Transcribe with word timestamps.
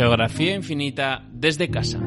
Geografía 0.00 0.54
infinita 0.54 1.28
desde 1.30 1.68
casa. 1.68 1.98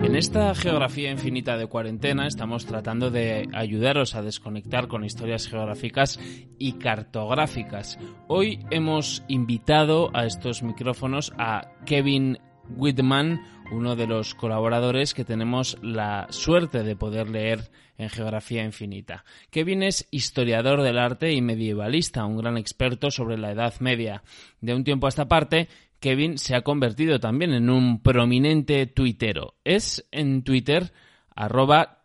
En 0.00 0.14
esta 0.14 0.54
geografía 0.54 1.10
infinita 1.10 1.56
de 1.56 1.66
cuarentena 1.66 2.28
estamos 2.28 2.66
tratando 2.66 3.10
de 3.10 3.48
ayudaros 3.52 4.14
a 4.14 4.22
desconectar 4.22 4.86
con 4.86 5.04
historias 5.04 5.48
geográficas 5.48 6.20
y 6.56 6.74
cartográficas. 6.74 7.98
Hoy 8.28 8.60
hemos 8.70 9.24
invitado 9.26 10.12
a 10.14 10.24
estos 10.24 10.62
micrófonos 10.62 11.32
a 11.36 11.72
Kevin 11.84 12.38
Whitman, 12.76 13.40
uno 13.70 13.96
de 13.96 14.06
los 14.06 14.34
colaboradores 14.34 15.14
que 15.14 15.24
tenemos 15.24 15.78
la 15.82 16.26
suerte 16.30 16.82
de 16.82 16.96
poder 16.96 17.28
leer 17.28 17.70
en 17.98 18.08
Geografía 18.08 18.64
Infinita. 18.64 19.24
Kevin 19.50 19.82
es 19.82 20.08
historiador 20.10 20.82
del 20.82 20.98
arte 20.98 21.32
y 21.32 21.40
medievalista, 21.40 22.24
un 22.24 22.38
gran 22.38 22.56
experto 22.56 23.10
sobre 23.10 23.38
la 23.38 23.52
Edad 23.52 23.74
Media. 23.80 24.22
De 24.60 24.74
un 24.74 24.84
tiempo 24.84 25.06
a 25.06 25.10
esta 25.10 25.28
parte, 25.28 25.68
Kevin 26.00 26.38
se 26.38 26.54
ha 26.54 26.62
convertido 26.62 27.20
también 27.20 27.52
en 27.52 27.70
un 27.70 28.02
prominente 28.02 28.86
tuitero. 28.86 29.54
Es 29.64 30.06
en 30.10 30.42
Twitter 30.42 30.92
arroba 31.34 32.04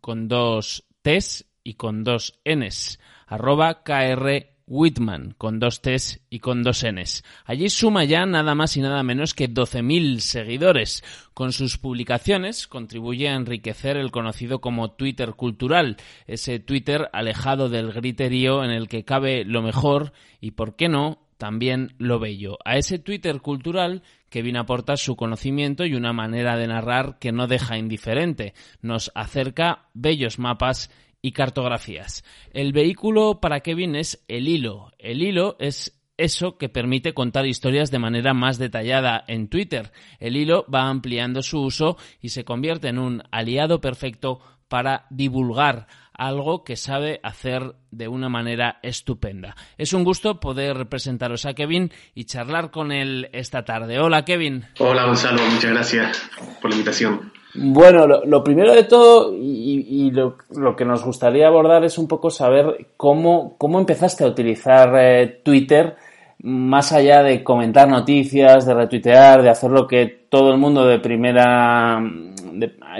con 0.00 0.28
dos 0.28 0.84
T's 1.02 1.46
y 1.64 1.74
con 1.74 2.04
dos 2.04 2.40
N's. 2.44 2.98
Arroba 3.26 3.82
KR 3.84 4.51
Whitman, 4.72 5.34
con 5.36 5.58
dos 5.58 5.82
T's 5.82 6.22
y 6.30 6.38
con 6.38 6.62
dos 6.62 6.82
N's. 6.82 7.22
Allí 7.44 7.68
suma 7.68 8.04
ya 8.04 8.24
nada 8.24 8.54
más 8.54 8.74
y 8.78 8.80
nada 8.80 9.02
menos 9.02 9.34
que 9.34 9.50
12.000 9.50 10.20
seguidores. 10.20 11.04
Con 11.34 11.52
sus 11.52 11.76
publicaciones 11.76 12.66
contribuye 12.66 13.28
a 13.28 13.34
enriquecer 13.34 13.98
el 13.98 14.10
conocido 14.10 14.62
como 14.62 14.92
Twitter 14.92 15.34
cultural, 15.34 15.98
ese 16.26 16.58
Twitter 16.58 17.10
alejado 17.12 17.68
del 17.68 17.92
griterío 17.92 18.64
en 18.64 18.70
el 18.70 18.88
que 18.88 19.04
cabe 19.04 19.44
lo 19.44 19.60
mejor 19.60 20.14
y, 20.40 20.52
por 20.52 20.74
qué 20.74 20.88
no, 20.88 21.18
también 21.36 21.94
lo 21.98 22.18
bello. 22.18 22.56
A 22.64 22.78
ese 22.78 22.98
Twitter 22.98 23.42
cultural 23.42 24.02
Kevin 24.30 24.56
aporta 24.56 24.96
su 24.96 25.16
conocimiento 25.16 25.84
y 25.84 25.94
una 25.94 26.14
manera 26.14 26.56
de 26.56 26.66
narrar 26.66 27.18
que 27.18 27.32
no 27.32 27.46
deja 27.46 27.76
indiferente. 27.76 28.54
Nos 28.80 29.12
acerca 29.14 29.90
bellos 29.92 30.38
mapas 30.38 30.90
y 31.22 31.32
cartografías. 31.32 32.24
El 32.52 32.72
vehículo 32.72 33.40
para 33.40 33.60
Kevin 33.60 33.94
es 33.94 34.24
el 34.26 34.48
hilo. 34.48 34.90
El 34.98 35.22
hilo 35.22 35.56
es 35.60 35.96
eso 36.16 36.58
que 36.58 36.68
permite 36.68 37.14
contar 37.14 37.46
historias 37.46 37.90
de 37.90 38.00
manera 38.00 38.34
más 38.34 38.58
detallada 38.58 39.24
en 39.28 39.48
Twitter. 39.48 39.92
El 40.18 40.36
hilo 40.36 40.66
va 40.72 40.88
ampliando 40.88 41.42
su 41.42 41.60
uso 41.62 41.96
y 42.20 42.30
se 42.30 42.44
convierte 42.44 42.88
en 42.88 42.98
un 42.98 43.22
aliado 43.30 43.80
perfecto 43.80 44.40
para 44.68 45.06
divulgar 45.10 45.86
algo 46.12 46.64
que 46.64 46.76
sabe 46.76 47.20
hacer 47.22 47.74
de 47.90 48.08
una 48.08 48.28
manera 48.28 48.78
estupenda. 48.82 49.56
Es 49.78 49.92
un 49.92 50.04
gusto 50.04 50.40
poder 50.40 50.88
presentaros 50.88 51.46
a 51.46 51.54
Kevin 51.54 51.92
y 52.14 52.24
charlar 52.24 52.70
con 52.70 52.92
él 52.92 53.28
esta 53.32 53.64
tarde. 53.64 53.98
Hola 54.00 54.24
Kevin. 54.24 54.64
Hola 54.78 55.04
Gonzalo, 55.04 55.42
muchas 55.50 55.70
gracias 55.70 56.30
por 56.60 56.70
la 56.70 56.76
invitación. 56.76 57.32
Bueno, 57.54 58.06
lo, 58.06 58.42
primero 58.42 58.74
de 58.74 58.84
todo 58.84 59.34
y, 59.34 60.10
lo, 60.10 60.36
que 60.76 60.84
nos 60.84 61.04
gustaría 61.04 61.46
abordar 61.46 61.84
es 61.84 61.98
un 61.98 62.08
poco 62.08 62.30
saber 62.30 62.88
cómo, 62.96 63.56
cómo 63.58 63.78
empezaste 63.78 64.24
a 64.24 64.28
utilizar 64.28 64.94
eh, 64.96 65.40
Twitter 65.44 65.96
más 66.42 66.92
allá 66.92 67.22
de 67.22 67.44
comentar 67.44 67.88
noticias, 67.88 68.66
de 68.66 68.74
retuitear, 68.74 69.42
de 69.42 69.50
hacer 69.50 69.70
lo 69.70 69.86
que 69.86 70.26
todo 70.28 70.50
el 70.50 70.58
mundo 70.58 70.86
de 70.86 70.98
primera, 70.98 72.02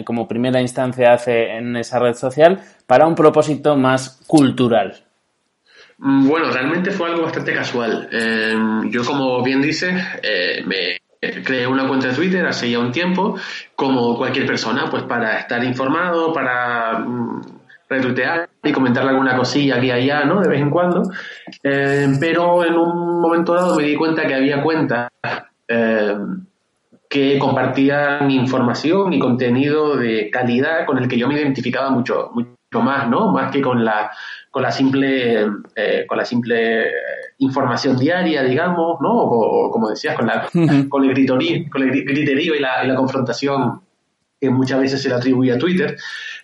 como 0.05 0.29
primera 0.29 0.61
instancia 0.61 1.15
hace 1.15 1.57
en 1.57 1.77
esa 1.77 1.99
red 1.99 2.15
social, 2.15 2.61
para 2.87 3.07
un 3.07 3.15
propósito 3.15 3.77
más 3.77 4.23
cultural. 4.29 4.95
Mm, 5.99 6.29
bueno, 6.29 6.51
realmente 6.53 6.93
fue 6.93 7.09
algo 7.09 7.23
bastante 7.23 7.53
casual. 7.53 8.09
Eh, 8.13 8.55
yo, 8.91 9.05
como 9.05 9.43
bien 9.43 9.61
dices, 9.61 9.95
eh, 10.23 10.63
me 10.65 11.02
creé 11.45 11.67
una 11.67 11.87
cuenta 11.87 12.09
de 12.09 12.15
Twitter 12.15 12.45
hace 12.45 12.71
ya 12.71 12.81
un 12.81 12.91
tiempo, 12.91 13.37
como 13.77 14.17
cualquier 14.17 14.47
persona, 14.47 14.87
pues 14.91 15.05
para 15.05 15.39
estar 15.39 15.63
informado, 15.63 16.33
para 16.33 16.99
mm, 16.99 17.41
retuitear 17.89 18.49
y 18.63 18.73
comentarle 18.73 19.11
alguna 19.11 19.37
cosilla 19.37 19.77
aquí 19.77 19.87
y 19.87 19.91
allá, 19.91 20.25
¿no? 20.25 20.41
De 20.41 20.49
vez 20.49 20.61
en 20.61 20.71
cuando. 20.71 21.03
Eh, 21.63 22.09
pero 22.19 22.65
en 22.65 22.75
un 22.75 23.21
momento 23.21 23.55
dado 23.55 23.77
me 23.77 23.85
di 23.85 23.95
cuenta 23.95 24.27
que 24.27 24.35
había 24.35 24.63
cuentas 24.63 25.09
eh, 25.69 26.17
que 27.09 27.39
compartían 27.39 28.31
información 28.31 29.13
y 29.13 29.19
contenido 29.19 29.97
de 29.97 30.29
calidad 30.31 30.87
con 30.87 30.99
el 30.99 31.09
que 31.09 31.19
yo 31.19 31.29
me 31.29 31.35
identificaba 31.35 31.91
mucho, 31.91 32.31
mucho 32.35 32.57
más, 32.73 33.09
¿no? 33.09 33.31
Más 33.33 33.53
que 33.53 33.61
con 33.61 33.85
la, 33.85 34.11
con 34.51 34.63
la 34.63 34.73
simple, 34.73 35.47
eh, 35.77 36.05
con 36.09 36.19
la 36.19 36.25
simple 36.25 36.91
información 37.43 37.99
diaria, 37.99 38.43
digamos, 38.43 39.01
¿no? 39.01 39.13
O, 39.13 39.71
como 39.71 39.91
decías, 39.91 40.17
con, 40.17 40.27
la, 40.27 40.49
con, 40.89 41.05
el, 41.05 41.11
gritorí, 41.11 41.69
con 41.69 41.83
el 41.83 41.91
griterío 41.91 42.55
y 42.55 42.61
la, 42.61 42.85
y 42.85 42.89
la 42.89 42.95
confrontación 42.95 43.83
que 44.41 44.51
muchas 44.51 44.81
veces 44.81 45.03
se 45.03 45.09
le 45.09 45.17
atribuye 45.17 45.53
a 45.53 45.59
Twitter. 45.59 45.97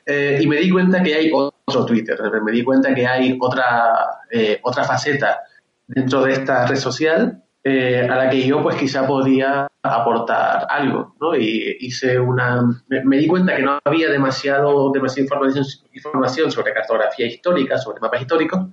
Eh, 0.05 0.39
y 0.41 0.47
me 0.47 0.57
di 0.57 0.71
cuenta 0.71 1.03
que 1.03 1.15
hay 1.15 1.31
otro 1.33 1.85
Twitter, 1.85 2.19
me 2.43 2.53
di 2.53 2.65
cuenta 2.65 2.95
que 2.95 3.07
hay 3.07 3.37
otra, 3.41 4.23
eh, 4.31 4.59
otra 4.63 4.85
faceta 4.85 5.41
dentro 5.87 6.23
de 6.23 6.33
esta 6.33 6.67
red 6.67 6.77
social 6.77 7.43
eh, 7.63 8.09
a 8.09 8.17
la 8.17 8.31
que 8.31 8.47
yo 8.47 8.63
pues 8.63 8.77
quizá 8.77 9.07
podía 9.07 9.67
aportar 9.83 10.67
algo, 10.71 11.15
¿no? 11.21 11.37
Y 11.37 11.77
hice 11.81 12.19
una... 12.19 12.63
Me, 12.89 13.17
di 13.17 13.27
cuenta 13.27 13.55
que 13.57 13.63
no 13.63 13.79
había 13.85 14.09
demasiado, 14.11 14.91
demasiada 14.93 15.23
información, 15.23 15.65
información 15.93 16.51
sobre 16.51 16.73
cartografía 16.73 17.27
histórica, 17.27 17.79
sobre 17.79 18.01
mapas 18.01 18.21
históricos, 18.21 18.67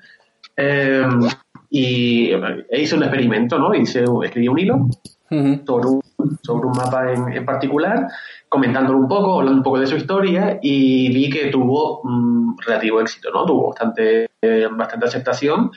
y 1.78 2.32
hice 2.72 2.96
un 2.96 3.04
experimento, 3.04 3.60
¿no? 3.60 3.76
Hice, 3.76 4.06
escribí 4.24 4.48
un 4.48 4.60
hilo 4.60 4.88
sobre, 5.30 5.88
un, 5.88 6.02
sobre, 6.42 6.68
un, 6.68 6.72
mapa 6.72 7.12
en, 7.12 7.34
en 7.34 7.46
particular 7.46 8.08
comentándolo 8.48 8.98
un 8.98 9.10
poco, 9.10 9.40
hablando 9.40 9.58
un 9.58 9.64
poco 9.64 9.80
de 9.80 9.88
su 9.88 9.98
historia 9.98 10.58
y 10.62 11.12
vi 11.12 11.30
que 11.30 11.48
tuvo 11.48 12.00
un 12.00 12.56
relativo 12.66 13.02
éxito, 13.02 13.30
¿no? 13.30 13.46
Tuvo 13.46 13.72
bastante, 13.72 14.30
bastante 14.72 15.06
aceptación 15.06 15.72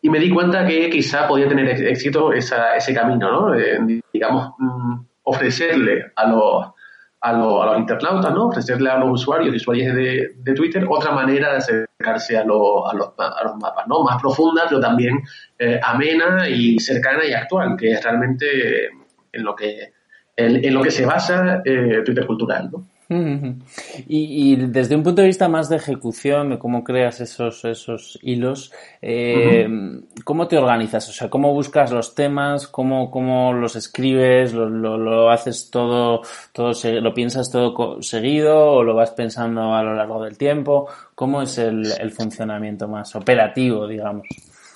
y 0.00 0.08
me 0.08 0.20
di 0.20 0.30
cuenta 0.30 0.64
que 0.64 0.88
quizá 0.88 1.26
podía 1.26 1.48
tener 1.48 1.68
éxito 1.68 2.32
ese 2.32 2.94
camino, 2.94 3.50
¿no? 3.50 3.56
digamos, 4.12 4.52
mm, 4.56 5.00
ofrecerle 5.24 6.12
a 6.14 6.28
los, 6.28 6.66
a, 7.20 7.32
los, 7.32 7.62
a 7.62 7.66
los 7.66 7.78
internautas, 7.78 8.32
¿no? 8.32 8.46
Ofrecerle 8.46 8.90
a 8.90 8.98
los 8.98 9.10
usuarios 9.20 9.52
y 9.52 9.56
usuarios 9.56 9.94
de, 9.94 10.32
de, 10.36 10.54
Twitter 10.54 10.86
otra 10.88 11.12
manera 11.12 11.50
de 11.50 11.56
acercarse 11.58 12.38
a, 12.38 12.44
los, 12.44 12.82
a, 12.90 12.94
los, 12.94 13.56
mapas, 13.56 13.86
¿no? 13.86 14.02
Más 14.02 14.20
profunda, 14.20 14.64
pero 14.68 14.80
también 14.80 15.20
eh, 15.58 15.78
amena 15.82 16.48
y 16.48 16.78
cercana 16.78 17.24
y 17.24 17.32
actual, 17.32 17.76
que 17.76 17.92
es 17.92 18.02
realmente 18.02 18.86
en 19.32 19.44
lo 19.44 19.54
que 19.54 19.92
en, 20.36 20.74
lo 20.74 20.82
que 20.82 20.90
se 20.90 21.04
basa 21.04 21.62
eh, 21.64 22.02
Twitter 22.04 22.26
cultural. 22.26 22.70
¿no? 22.72 22.86
Y, 24.06 24.56
desde 24.56 24.94
un 24.94 25.02
punto 25.02 25.22
de 25.22 25.26
vista 25.26 25.48
más 25.48 25.68
de 25.68 25.76
ejecución, 25.76 26.50
de 26.50 26.58
cómo 26.58 26.84
creas 26.84 27.20
esos, 27.20 27.64
esos 27.64 28.18
hilos, 28.22 28.72
eh, 29.02 29.68
¿cómo 30.24 30.46
te 30.46 30.56
organizas? 30.56 31.08
O 31.08 31.12
sea, 31.12 31.28
¿cómo 31.28 31.52
buscas 31.52 31.90
los 31.90 32.14
temas? 32.14 32.68
¿Cómo, 32.68 33.10
cómo 33.10 33.52
los 33.52 33.74
escribes? 33.74 34.52
¿Lo, 34.52 34.68
lo, 34.68 35.30
haces 35.30 35.70
todo, 35.70 36.22
todo, 36.52 36.72
lo 37.00 37.12
piensas 37.12 37.50
todo 37.50 38.00
seguido 38.00 38.74
o 38.74 38.84
lo 38.84 38.94
vas 38.94 39.10
pensando 39.10 39.74
a 39.74 39.82
lo 39.82 39.94
largo 39.94 40.22
del 40.22 40.38
tiempo? 40.38 40.88
¿Cómo 41.16 41.42
es 41.42 41.58
el, 41.58 41.84
el 42.00 42.12
funcionamiento 42.12 42.86
más 42.86 43.16
operativo, 43.16 43.88
digamos? 43.88 44.26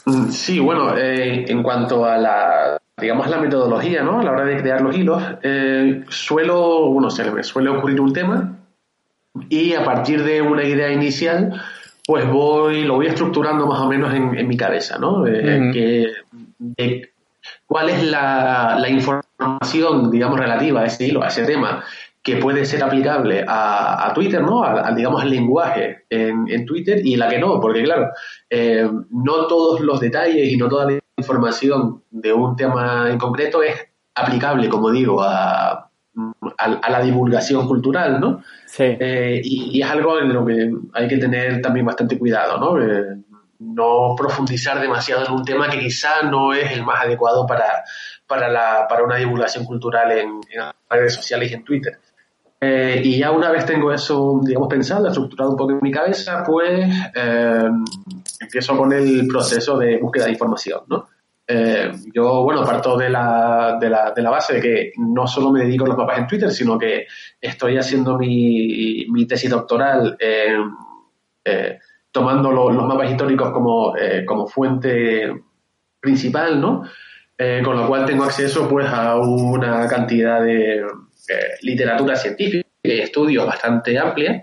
Mm, 0.06 0.31
sí, 0.31 0.59
bueno, 0.59 0.97
eh, 0.99 1.44
en 1.49 1.62
cuanto 1.62 2.05
a 2.05 2.19
la, 2.19 2.78
digamos, 3.00 3.28
la 3.28 3.38
metodología, 3.38 4.03
¿no? 4.03 4.21
A 4.21 4.22
la 4.22 4.32
hora 4.32 4.44
de 4.44 4.56
crear 4.56 4.81
los 4.81 4.97
hilos, 4.97 5.22
eh, 5.43 6.05
suelo, 6.09 6.91
bueno, 6.91 7.10
se 7.10 7.31
me 7.31 7.43
suele 7.43 7.71
ocurrir 7.71 8.00
un 8.00 8.12
tema 8.12 8.56
y 9.49 9.75
a 9.75 9.85
partir 9.85 10.23
de 10.23 10.41
una 10.41 10.62
idea 10.62 10.93
inicial, 10.93 11.61
pues 12.06 12.29
voy, 12.29 12.85
lo 12.85 12.94
voy 12.94 13.06
estructurando 13.06 13.67
más 13.67 13.81
o 13.81 13.88
menos 13.88 14.14
en, 14.14 14.46
mi 14.46 14.56
cabeza, 14.56 14.99
¿no? 14.99 15.26
Eh, 15.26 16.12
¿Cuál 17.67 17.91
es 17.91 18.05
la, 18.05 18.76
la, 18.79 18.88
información, 18.88 20.11
digamos, 20.11 20.38
relativa 20.38 20.82
a 20.82 20.87
ese 20.87 21.08
hilo, 21.08 21.23
a 21.23 21.29
ese 21.29 21.44
tema? 21.44 21.85
Que 22.25 22.37
puede 22.37 22.65
ser 22.65 22.82
aplicable 22.82 23.44
a, 23.47 24.11
Twitter, 24.15 24.41
¿no? 24.41 24.65
Al, 24.65 24.97
digamos, 24.97 25.23
al 25.23 25.29
lenguaje 25.29 26.06
en, 26.09 26.65
Twitter 26.65 27.05
y 27.05 27.17
la 27.17 27.29
que 27.29 27.38
no, 27.38 27.61
porque 27.61 27.82
claro, 27.82 28.09
eh, 28.49 28.88
no 29.11 29.47
todos 29.47 29.81
los 29.81 30.00
detalles 30.00 30.50
y 30.50 30.56
no 30.56 30.67
toda 30.67 30.91
la 30.91 30.99
información 31.19 32.03
de 32.11 32.32
un 32.32 32.56
tema 32.56 33.11
en 33.11 33.19
concreto 33.19 33.62
es 33.62 33.76
aplicable, 34.15 34.71
como 34.71 34.91
digo, 34.91 35.23
a, 35.23 35.91
la 36.88 37.03
divulgación 37.03 37.67
cultural, 37.69 38.19
¿no? 38.19 38.43
Sí. 38.65 38.85
Eh, 38.99 39.43
y, 39.44 39.82
es 39.82 39.91
algo 39.91 40.19
en 40.19 40.32
lo 40.32 40.47
que 40.47 40.73
hay 40.94 41.09
que 41.09 41.19
tener 41.19 41.61
también 41.61 41.85
bastante 41.85 42.19
cuidado, 42.19 42.59
¿no? 42.59 42.82
Eh, 42.82 43.19
no 43.59 44.15
profundizar 44.17 44.81
demasiado 44.81 45.27
en 45.27 45.32
un 45.32 45.44
tema 45.44 45.69
que 45.69 45.79
quizá 45.79 46.23
no 46.23 46.55
es 46.55 46.73
el 46.73 46.85
más 46.85 47.05
adecuado 47.05 47.47
para, 47.47 47.85
para, 48.27 48.49
la, 48.49 48.87
para 48.88 49.05
una 49.05 49.17
divulgación 49.17 49.67
cultural 49.67 50.11
en, 50.12 50.29
en 50.49 50.62
redes 50.88 51.15
sociales 51.15 51.50
y 51.50 51.55
en 51.55 51.65
Twitter. 51.65 51.99
Eh, 52.66 53.02
y 53.05 53.19
ya 53.19 53.31
una 53.31 53.50
vez 53.50 53.66
tengo 53.66 53.93
eso, 53.93 54.40
digamos, 54.43 54.69
pensado, 54.69 55.06
estructurado 55.06 55.50
un 55.50 55.56
poco 55.56 55.72
en 55.72 55.81
mi 55.82 55.90
cabeza, 55.90 56.43
pues 56.46 56.88
eh, 57.14 57.69
empiezo 58.40 58.75
con 58.75 58.90
el 58.90 59.26
proceso 59.26 59.76
de 59.76 59.99
búsqueda 59.99 60.25
de 60.25 60.31
información, 60.31 60.81
¿no? 60.88 61.08
Eh, 61.46 61.93
yo, 62.14 62.43
bueno, 62.43 62.64
parto 62.64 62.96
de 62.96 63.11
la, 63.11 63.76
de, 63.78 63.90
la, 63.90 64.12
de 64.12 64.22
la, 64.22 64.31
base 64.31 64.55
de 64.55 64.61
que 64.62 64.93
no 64.96 65.26
solo 65.26 65.50
me 65.50 65.61
dedico 65.61 65.84
a 65.84 65.88
los 65.88 65.99
mapas 65.99 66.20
en 66.20 66.26
Twitter, 66.26 66.50
sino 66.50 66.78
que 66.78 67.06
estoy 67.38 67.76
haciendo 67.76 68.16
mi, 68.16 69.05
mi 69.10 69.26
tesis 69.26 69.50
doctoral 69.50 70.17
tomando 72.10 72.50
lo, 72.50 72.70
los 72.70 72.87
mapas 72.87 73.10
históricos 73.10 73.50
como, 73.50 73.93
como 74.25 74.46
fuente 74.46 75.34
principal, 76.00 76.58
¿no? 76.58 76.84
Con 77.36 77.76
lo 77.76 77.88
cual 77.88 78.06
tengo 78.06 78.25
acceso 78.25 78.69
pues 78.69 78.86
a 78.86 79.16
una 79.16 79.86
cantidad 79.88 80.42
de 80.42 80.84
literatura 81.62 82.16
científica 82.16 82.69
y 82.82 83.00
estudios 83.00 83.46
bastante 83.46 83.98
amplia 83.98 84.42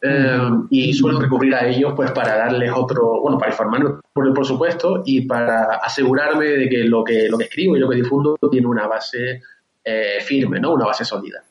eh, 0.00 0.38
y 0.70 0.92
suelo 0.92 1.20
recurrir 1.20 1.54
a 1.54 1.66
ellos 1.66 1.92
pues 1.96 2.12
para 2.12 2.36
darles 2.36 2.70
otro, 2.74 3.20
bueno, 3.20 3.36
para 3.36 3.50
informarme 3.50 3.98
por, 4.12 4.32
por 4.32 4.46
supuesto 4.46 5.02
y 5.04 5.22
para 5.22 5.76
asegurarme 5.82 6.46
de 6.46 6.68
que 6.68 6.84
lo 6.84 7.02
que, 7.02 7.28
lo 7.28 7.36
que 7.36 7.44
escribo 7.44 7.76
y 7.76 7.80
lo 7.80 7.88
que 7.88 7.96
difundo 7.96 8.36
tiene 8.50 8.66
una 8.68 8.86
base 8.86 9.40
eh, 9.84 10.20
firme, 10.20 10.60
¿no? 10.60 10.74
Una 10.74 10.86
base 10.86 11.04
sólida. 11.04 11.42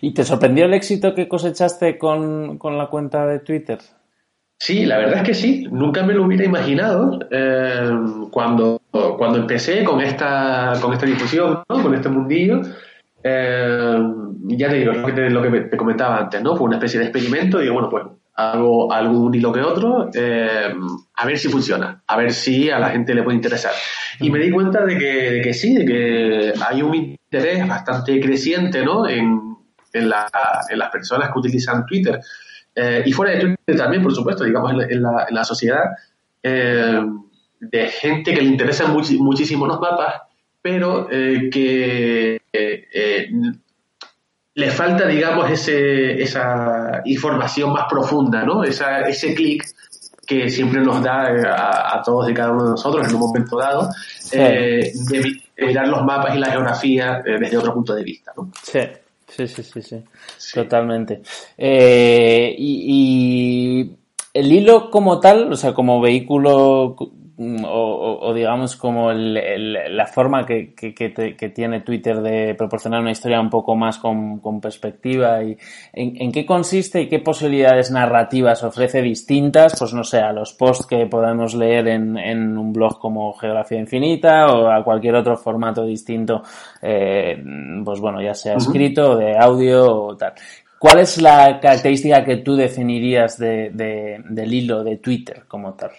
¿Y 0.00 0.14
te 0.14 0.22
sorprendió 0.22 0.66
el 0.66 0.74
éxito 0.74 1.14
que 1.14 1.26
cosechaste 1.26 1.98
con, 1.98 2.58
con, 2.58 2.78
la 2.78 2.86
cuenta 2.86 3.26
de 3.26 3.40
Twitter? 3.40 3.78
Sí, 4.64 4.86
la 4.86 4.96
verdad 4.96 5.18
es 5.18 5.22
que 5.24 5.34
sí. 5.34 5.68
Nunca 5.70 6.02
me 6.02 6.14
lo 6.14 6.24
hubiera 6.24 6.42
imaginado 6.42 7.18
eh, 7.30 7.90
cuando, 8.30 8.80
cuando 8.90 9.36
empecé 9.36 9.84
con 9.84 10.00
esta, 10.00 10.72
con 10.80 10.94
esta 10.94 11.04
difusión, 11.04 11.62
¿no? 11.68 11.82
con 11.82 11.94
este 11.94 12.08
mundillo. 12.08 12.62
Eh, 13.22 13.98
ya 14.44 14.70
te 14.70 14.76
digo, 14.76 14.92
lo 14.94 15.04
que 15.04 15.12
te, 15.12 15.28
lo 15.28 15.42
que 15.42 15.60
te 15.60 15.76
comentaba 15.76 16.16
antes, 16.16 16.40
¿no? 16.42 16.56
Fue 16.56 16.66
una 16.66 16.76
especie 16.76 16.98
de 16.98 17.04
experimento. 17.04 17.58
Digo, 17.58 17.74
bueno, 17.74 17.90
pues 17.90 18.04
hago 18.36 18.90
algún 18.90 19.34
hilo 19.34 19.52
que 19.52 19.60
otro, 19.60 20.08
eh, 20.14 20.72
a 21.14 21.26
ver 21.26 21.36
si 21.36 21.50
funciona, 21.50 22.02
a 22.06 22.16
ver 22.16 22.32
si 22.32 22.70
a 22.70 22.78
la 22.78 22.88
gente 22.88 23.14
le 23.14 23.22
puede 23.22 23.36
interesar. 23.36 23.72
Y 24.18 24.30
me 24.30 24.38
di 24.38 24.50
cuenta 24.50 24.82
de 24.82 24.96
que, 24.96 25.30
de 25.30 25.42
que 25.42 25.52
sí, 25.52 25.74
de 25.74 25.84
que 25.84 26.54
hay 26.66 26.80
un 26.80 26.94
interés 26.94 27.68
bastante 27.68 28.18
creciente, 28.18 28.82
¿no? 28.82 29.06
En, 29.06 29.58
en, 29.92 30.08
la, 30.08 30.26
en 30.70 30.78
las 30.78 30.88
personas 30.88 31.30
que 31.30 31.38
utilizan 31.38 31.84
Twitter. 31.84 32.18
Eh, 32.74 33.02
y 33.06 33.12
fuera 33.12 33.32
de 33.32 33.40
Twitter 33.40 33.76
también, 33.76 34.02
por 34.02 34.14
supuesto, 34.14 34.44
digamos, 34.44 34.72
en 34.72 35.02
la, 35.02 35.26
en 35.28 35.34
la, 35.34 35.44
sociedad, 35.44 35.84
eh, 36.42 37.00
de 37.60 37.88
gente 37.88 38.34
que 38.34 38.42
le 38.42 38.48
interesan 38.48 38.92
muchísimo 38.92 39.66
los 39.66 39.80
mapas 39.80 40.22
pero 40.64 41.08
eh, 41.10 41.50
que 41.52 42.40
eh, 42.50 43.28
le 44.54 44.70
falta, 44.70 45.06
digamos, 45.06 45.50
ese, 45.50 46.22
esa 46.22 47.02
información 47.04 47.70
más 47.70 47.84
profunda, 47.86 48.44
¿no? 48.44 48.64
Esa, 48.64 49.02
ese 49.02 49.34
clic 49.34 49.62
que 50.26 50.48
siempre 50.48 50.80
nos 50.80 51.02
da 51.02 51.26
a, 51.26 51.98
a, 51.98 52.02
todos 52.02 52.30
y 52.30 52.32
cada 52.32 52.52
uno 52.52 52.64
de 52.64 52.70
nosotros 52.70 53.06
en 53.06 53.14
un 53.14 53.20
momento 53.20 53.58
dado, 53.58 53.90
sí. 54.18 54.38
de, 54.38 55.42
mirar 55.58 55.86
los 55.88 56.02
mapas 56.02 56.34
y 56.34 56.38
la 56.38 56.50
geografía 56.50 57.20
desde 57.22 57.58
otro 57.58 57.74
punto 57.74 57.94
de 57.94 58.02
vista, 58.02 58.32
¿no? 58.34 58.50
Sí. 58.62 58.80
Sí, 59.26 59.48
sí, 59.48 59.62
sí, 59.62 59.82
sí, 59.82 60.04
sí. 60.36 60.54
totalmente. 60.54 61.22
Eh, 61.56 62.54
y, 62.58 63.80
y, 63.82 63.96
el 64.32 64.52
hilo 64.52 64.90
como 64.90 65.20
tal, 65.20 65.52
o 65.52 65.56
sea, 65.56 65.72
como 65.74 66.00
vehículo 66.00 66.96
Mm, 67.36 67.64
o, 67.64 68.18
o, 68.28 68.32
digamos 68.32 68.76
como 68.76 69.10
el, 69.10 69.36
el, 69.36 69.96
la 69.96 70.06
forma 70.06 70.46
que, 70.46 70.72
que, 70.72 70.94
que, 70.94 71.08
te, 71.08 71.34
que, 71.34 71.48
tiene 71.48 71.80
Twitter 71.80 72.22
de 72.22 72.54
proporcionar 72.54 73.00
una 73.00 73.10
historia 73.10 73.40
un 73.40 73.50
poco 73.50 73.74
más 73.74 73.98
con, 73.98 74.38
con 74.38 74.60
perspectiva 74.60 75.42
y 75.42 75.58
en, 75.92 76.22
en, 76.22 76.30
qué 76.30 76.46
consiste 76.46 77.00
y 77.02 77.08
qué 77.08 77.18
posibilidades 77.18 77.90
narrativas 77.90 78.62
ofrece 78.62 79.02
distintas, 79.02 79.74
pues 79.76 79.92
no 79.94 80.04
sé, 80.04 80.18
a 80.18 80.32
los 80.32 80.52
posts 80.52 80.86
que 80.86 81.06
podemos 81.06 81.56
leer 81.56 81.88
en, 81.88 82.16
en 82.18 82.56
un 82.56 82.72
blog 82.72 83.00
como 83.00 83.32
Geografía 83.32 83.80
Infinita 83.80 84.46
o 84.46 84.70
a 84.70 84.84
cualquier 84.84 85.16
otro 85.16 85.36
formato 85.36 85.84
distinto, 85.84 86.40
eh, 86.82 87.42
pues 87.84 87.98
bueno, 87.98 88.22
ya 88.22 88.34
sea 88.34 88.54
escrito, 88.54 89.16
de 89.16 89.36
audio 89.36 89.92
o 89.92 90.16
tal. 90.16 90.34
¿Cuál 90.78 91.00
es 91.00 91.20
la 91.20 91.58
característica 91.60 92.24
que 92.24 92.36
tú 92.36 92.54
definirías 92.54 93.38
de, 93.38 93.70
de, 93.72 94.22
del 94.28 94.52
hilo 94.52 94.84
de 94.84 94.98
Twitter 94.98 95.44
como 95.48 95.72
tal? 95.72 95.90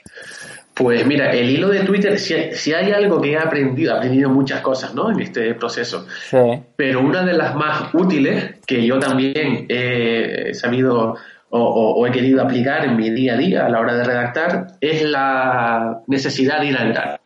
Pues 0.75 1.05
mira, 1.07 1.31
el 1.31 1.49
hilo 1.49 1.69
de 1.69 1.85
Twitter, 1.85 2.19
si 2.19 2.33
hay, 2.33 2.53
si 2.53 2.73
hay, 2.73 2.91
algo 2.91 3.21
que 3.21 3.31
he 3.31 3.37
aprendido, 3.37 3.93
he 3.93 3.97
aprendido 3.97 4.29
muchas 4.29 4.59
cosas, 4.59 4.93
¿no? 4.93 5.09
En 5.09 5.21
este 5.21 5.53
proceso. 5.53 6.05
Sí. 6.29 6.37
Pero 6.75 6.99
una 6.99 7.23
de 7.23 7.33
las 7.33 7.55
más 7.55 7.93
útiles 7.93 8.55
que 8.67 8.85
yo 8.85 8.99
también 8.99 9.65
he 9.69 10.53
sabido 10.53 11.15
o, 11.49 11.59
o, 11.59 11.93
o, 11.93 12.07
he 12.07 12.11
querido 12.11 12.41
aplicar 12.41 12.83
en 12.83 12.97
mi 12.97 13.09
día 13.09 13.35
a 13.35 13.37
día 13.37 13.65
a 13.65 13.69
la 13.69 13.79
hora 13.79 13.95
de 13.95 14.03
redactar 14.03 14.67
es 14.81 15.03
la 15.03 16.01
necesidad 16.07 16.59
de 16.59 16.65
ir 16.65 16.75
al 16.75 16.91
grano, 16.91 17.19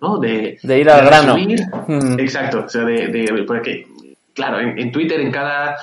¿no? 0.00 0.18
De, 0.18 0.58
de 0.62 0.78
ir 0.78 0.88
al 0.88 1.00
de 1.00 1.06
grano. 1.06 1.36
Mm. 1.88 2.20
Exacto. 2.20 2.64
O 2.66 2.68
sea, 2.68 2.84
de, 2.84 3.08
de 3.08 3.42
porque, 3.44 3.88
claro, 4.32 4.60
en, 4.60 4.78
en 4.78 4.92
Twitter, 4.92 5.20
en 5.20 5.32
cada, 5.32 5.76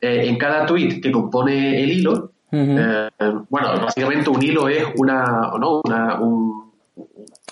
eh, 0.00 0.22
en 0.26 0.36
cada 0.36 0.66
tweet 0.66 1.00
que 1.00 1.12
compone 1.12 1.80
el 1.80 1.92
hilo, 1.92 2.32
Uh 2.52 2.56
-huh. 2.56 3.10
eh, 3.18 3.32
bueno, 3.48 3.80
básicamente 3.80 4.30
un 4.30 4.42
hilo 4.42 4.68
es 4.68 4.84
una, 4.96 5.50
¿no? 5.58 5.80
una, 5.84 6.20
un, 6.20 6.66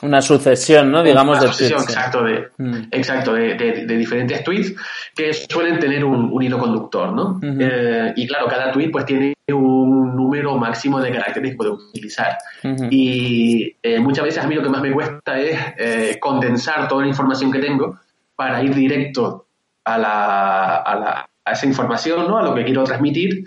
una 0.03 0.21
sucesión, 0.23 0.91
¿no? 0.91 1.03
Digamos, 1.03 1.37
una 1.39 1.47
de 1.47 1.53
sucesión, 1.53 1.79
tweets. 1.81 1.93
exacto, 1.95 2.25
de, 2.25 2.49
mm. 2.59 2.77
exacto 2.91 3.35
de, 3.35 3.55
de, 3.55 3.87
de, 3.87 3.97
diferentes 3.97 4.43
tweets 4.45 4.75
que 5.15 5.33
suelen 5.33 5.79
tener 5.79 6.05
un, 6.05 6.31
un 6.33 6.43
hilo 6.43 6.59
conductor, 6.59 7.13
¿no? 7.13 7.31
Uh 7.33 7.41
-huh. 7.41 7.59
eh, 7.61 8.13
y 8.17 8.27
claro, 8.27 8.47
cada 8.47 8.73
tweet 8.73 8.91
pues 8.91 9.05
tiene 9.05 9.35
un 9.49 10.17
número 10.17 10.57
máximo 10.57 11.01
de 11.01 11.11
caracteres 11.13 11.51
que 11.53 11.57
puede 11.57 11.71
utilizar. 11.71 12.37
Uh 12.63 12.69
-huh. 12.69 12.89
Y 12.91 13.77
eh, 13.83 14.01
muchas 14.01 14.25
veces 14.25 14.45
a 14.45 14.47
mí 14.47 14.55
lo 14.55 14.63
que 14.63 14.71
más 14.71 14.83
me 14.83 14.93
cuesta 14.93 15.39
es 15.39 15.59
eh, 15.79 16.19
condensar 16.21 16.89
toda 16.89 17.03
la 17.03 17.09
información 17.09 17.51
que 17.51 17.59
tengo 17.59 17.99
para 18.37 18.63
ir 18.63 18.75
directo 18.75 19.47
a 19.85 19.99
la, 19.99 20.77
a 20.77 20.95
la 20.99 21.29
a 21.47 21.53
esa 21.53 21.67
información, 21.67 22.27
¿no? 22.27 22.39
A 22.39 22.43
lo 22.43 22.55
que 22.55 22.65
quiero 22.65 22.85
transmitir 22.85 23.45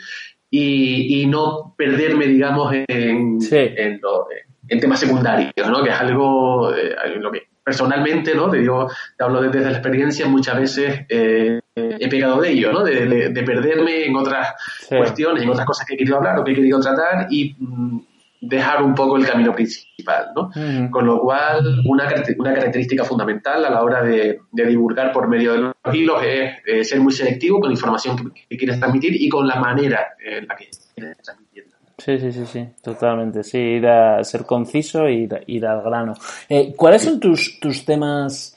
y, 0.50 1.22
y 1.22 1.26
no 1.28 1.74
perderme, 1.78 2.28
digamos, 2.28 2.74
en, 2.88 3.42
sí. 3.42 3.56
en, 3.58 4.00
lo, 4.02 4.28
en, 4.68 4.80
temas 4.80 5.00
secundarios, 5.00 5.54
¿no? 5.70 5.84
Que 5.84 5.90
es 5.90 6.00
algo 6.00 6.74
eh, 6.74 6.96
lo 7.20 7.32
que 7.32 7.48
personalmente, 7.64 8.34
¿no? 8.34 8.50
Te 8.50 8.60
digo, 8.60 8.90
te 9.18 9.24
hablo 9.26 9.42
desde 9.42 9.60
la 9.60 9.72
experiencia, 9.72 10.26
muchas 10.26 10.58
veces 10.58 11.06
eh, 11.10 11.60
he 11.76 12.08
pegado 12.08 12.40
de 12.40 12.52
ello, 12.52 12.72
¿no? 12.72 12.82
De, 12.82 13.06
de, 13.06 13.30
de 13.30 13.44
perderme 13.44 14.06
en 14.06 14.16
otras 14.16 14.54
sí. 14.88 14.96
cuestiones, 14.96 15.44
en 15.44 15.50
otras 15.50 15.66
cosas 15.66 15.86
que 15.86 15.95
he 15.95 15.98
querido 15.98 16.18
hablar 16.18 16.40
o 16.40 16.45
que 16.45 16.52
he 16.52 16.56
querido 16.56 16.80
tratar 16.80 17.28
y 17.30 17.56
mm, 17.60 18.00
dejar 18.42 18.84
un 18.84 18.94
poco 18.94 19.18
el 19.18 19.26
camino 19.26 19.54
principal, 19.54 20.28
¿no? 20.36 20.44
Uh 20.44 20.52
-huh. 20.52 20.90
Con 20.90 21.06
lo 21.06 21.20
cual, 21.20 21.82
una, 21.86 22.08
una 22.38 22.54
característica 22.54 23.04
fundamental 23.04 23.66
a 23.66 23.70
la 23.70 23.84
hora 23.84 24.04
de, 24.04 24.40
de 24.52 24.66
divulgar 24.66 25.12
por 25.12 25.28
medio 25.28 25.54
de 25.54 25.58
los 25.60 25.74
hilos 25.94 26.22
es 26.24 26.52
eh, 26.66 26.84
ser 26.84 27.00
muy 27.00 27.12
selectivo 27.12 27.60
con 27.60 27.70
la 27.70 27.76
información 27.76 28.16
que, 28.16 28.46
que, 28.50 28.58
quieres 28.58 28.80
transmitir 28.80 29.20
y 29.20 29.30
con 29.30 29.48
la 29.48 29.56
manera 29.60 30.16
en 30.24 30.48
la 30.48 30.56
que 30.56 30.70
quieres 30.96 31.18
transmitirla. 31.18 31.78
Sí, 31.98 32.20
sí, 32.20 32.32
sí, 32.32 32.46
sí, 32.46 32.68
totalmente. 32.84 33.44
Sí, 33.44 33.58
ir 33.58 33.88
a 33.88 34.24
ser 34.24 34.46
conciso 34.46 35.08
e 35.08 35.14
ir, 35.14 35.44
ir 35.48 35.66
al 35.66 35.82
grano. 35.82 36.14
Eh, 36.48 36.74
¿Cuáles 36.76 37.02
son 37.02 37.20
tus, 37.20 37.60
tus 37.60 37.86
temas 37.86 38.56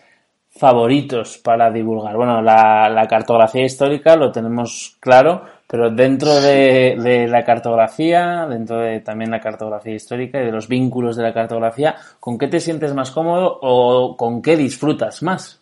favoritos 0.51 1.39
para 1.39 1.71
divulgar? 1.71 2.17
Bueno, 2.17 2.43
la, 2.43 2.91
la 2.91 3.09
cartografía 3.09 3.65
histórica 3.65 4.15
lo 4.15 4.31
tenemos 4.31 4.99
claro, 5.01 5.45
pero 5.71 5.89
dentro 5.89 6.41
de, 6.41 6.97
de, 7.01 7.29
la 7.29 7.45
cartografía, 7.45 8.45
dentro 8.51 8.81
de 8.81 8.99
también 9.01 9.31
la 9.31 9.41
cartografía 9.41 9.95
histórica 9.95 10.43
y 10.43 10.47
de 10.47 10.51
los 10.51 10.67
vínculos 10.67 11.17
de 11.17 11.23
la 11.23 11.33
cartografía, 11.33 11.95
¿con 12.19 12.39
qué 12.39 12.49
te 12.49 12.59
sientes 12.59 12.93
más 12.93 13.13
cómodo 13.13 13.59
o 13.63 14.17
con 14.17 14.43
qué 14.43 14.57
disfrutas 14.57 15.23
más? 15.23 15.61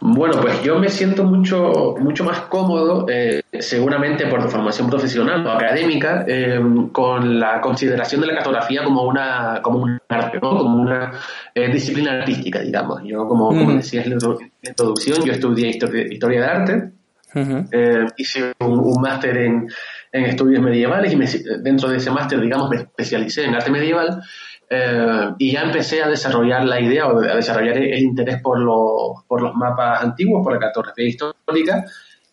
Bueno, 0.00 0.40
pues 0.40 0.62
yo 0.62 0.78
me 0.78 0.88
siento 0.88 1.24
mucho, 1.24 1.94
mucho 1.98 2.24
más 2.24 2.40
cómodo, 2.42 3.06
eh, 3.08 3.42
seguramente 3.58 4.26
por 4.26 4.42
tu 4.42 4.48
formación 4.48 4.88
profesional 4.88 5.46
o 5.46 5.50
académica, 5.50 6.24
eh, 6.26 6.58
con 6.92 7.38
la 7.38 7.60
consideración 7.60 8.20
de 8.20 8.28
la 8.28 8.34
cartografía 8.34 8.84
como 8.84 9.02
una, 9.02 9.60
como 9.62 9.80
un 9.80 9.98
arte, 10.08 10.38
¿no? 10.40 10.56
como 10.56 10.80
una 10.80 11.12
eh, 11.54 11.70
disciplina 11.70 12.12
artística, 12.12 12.60
digamos. 12.60 13.02
Yo, 13.04 13.26
como, 13.26 13.50
mm. 13.50 13.58
como 13.58 13.72
decías 13.72 14.06
en 14.06 14.18
la 14.18 14.68
introducción, 14.68 15.24
yo 15.24 15.32
estudié 15.32 15.68
historia, 15.68 16.06
historia 16.10 16.40
de 16.40 16.46
arte, 16.46 16.90
-huh. 17.40 18.08
hice 18.16 18.52
un, 18.60 19.00
máster 19.00 19.36
en, 19.36 19.68
en, 20.12 20.24
estudios 20.24 20.62
medievales 20.62 21.12
y 21.12 21.16
me, 21.16 21.26
dentro 21.62 21.88
de 21.88 21.96
ese 21.96 22.10
máster, 22.10 22.40
digamos, 22.40 22.70
me 22.70 22.76
especialicé 22.76 23.44
en 23.44 23.54
arte 23.54 23.70
medieval. 23.70 24.22
Eh, 24.68 25.30
y 25.38 25.52
ya 25.52 25.62
empecé 25.62 26.02
a 26.02 26.08
desarrollar 26.08 26.64
la 26.64 26.80
idea 26.80 27.06
o 27.06 27.20
a 27.20 27.36
desarrollar 27.36 27.78
el 27.78 28.02
interés 28.02 28.40
por, 28.42 28.58
lo, 28.58 29.24
por 29.28 29.40
los 29.40 29.54
mapas 29.54 30.02
antiguos, 30.02 30.42
por 30.42 30.52
la 30.54 30.58
cartografía 30.58 31.06
histórica, 31.06 31.84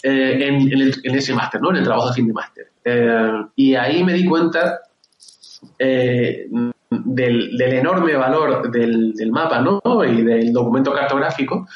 eh, 0.01 0.47
en, 0.47 0.71
en, 1.03 1.15
ese 1.15 1.33
máster, 1.33 1.61
¿no? 1.61 1.69
en 1.69 1.77
el 1.77 1.83
trabajo 1.83 2.09
de 2.09 2.13
fin 2.13 2.27
de 2.27 2.33
máster. 2.33 2.67
Eh, 2.83 3.45
y 3.55 3.75
ahí 3.75 4.03
me 4.03 4.13
di 4.13 4.25
cuenta 4.25 4.79
eh, 5.79 6.47
del, 6.89 7.57
del, 7.57 7.73
enorme 7.73 8.15
valor 8.15 8.69
del, 8.71 9.13
del, 9.13 9.31
mapa 9.31 9.61
¿no? 9.61 9.81
y 10.03 10.23
del 10.23 10.51
documento 10.51 10.93
cartográfico 10.93 11.67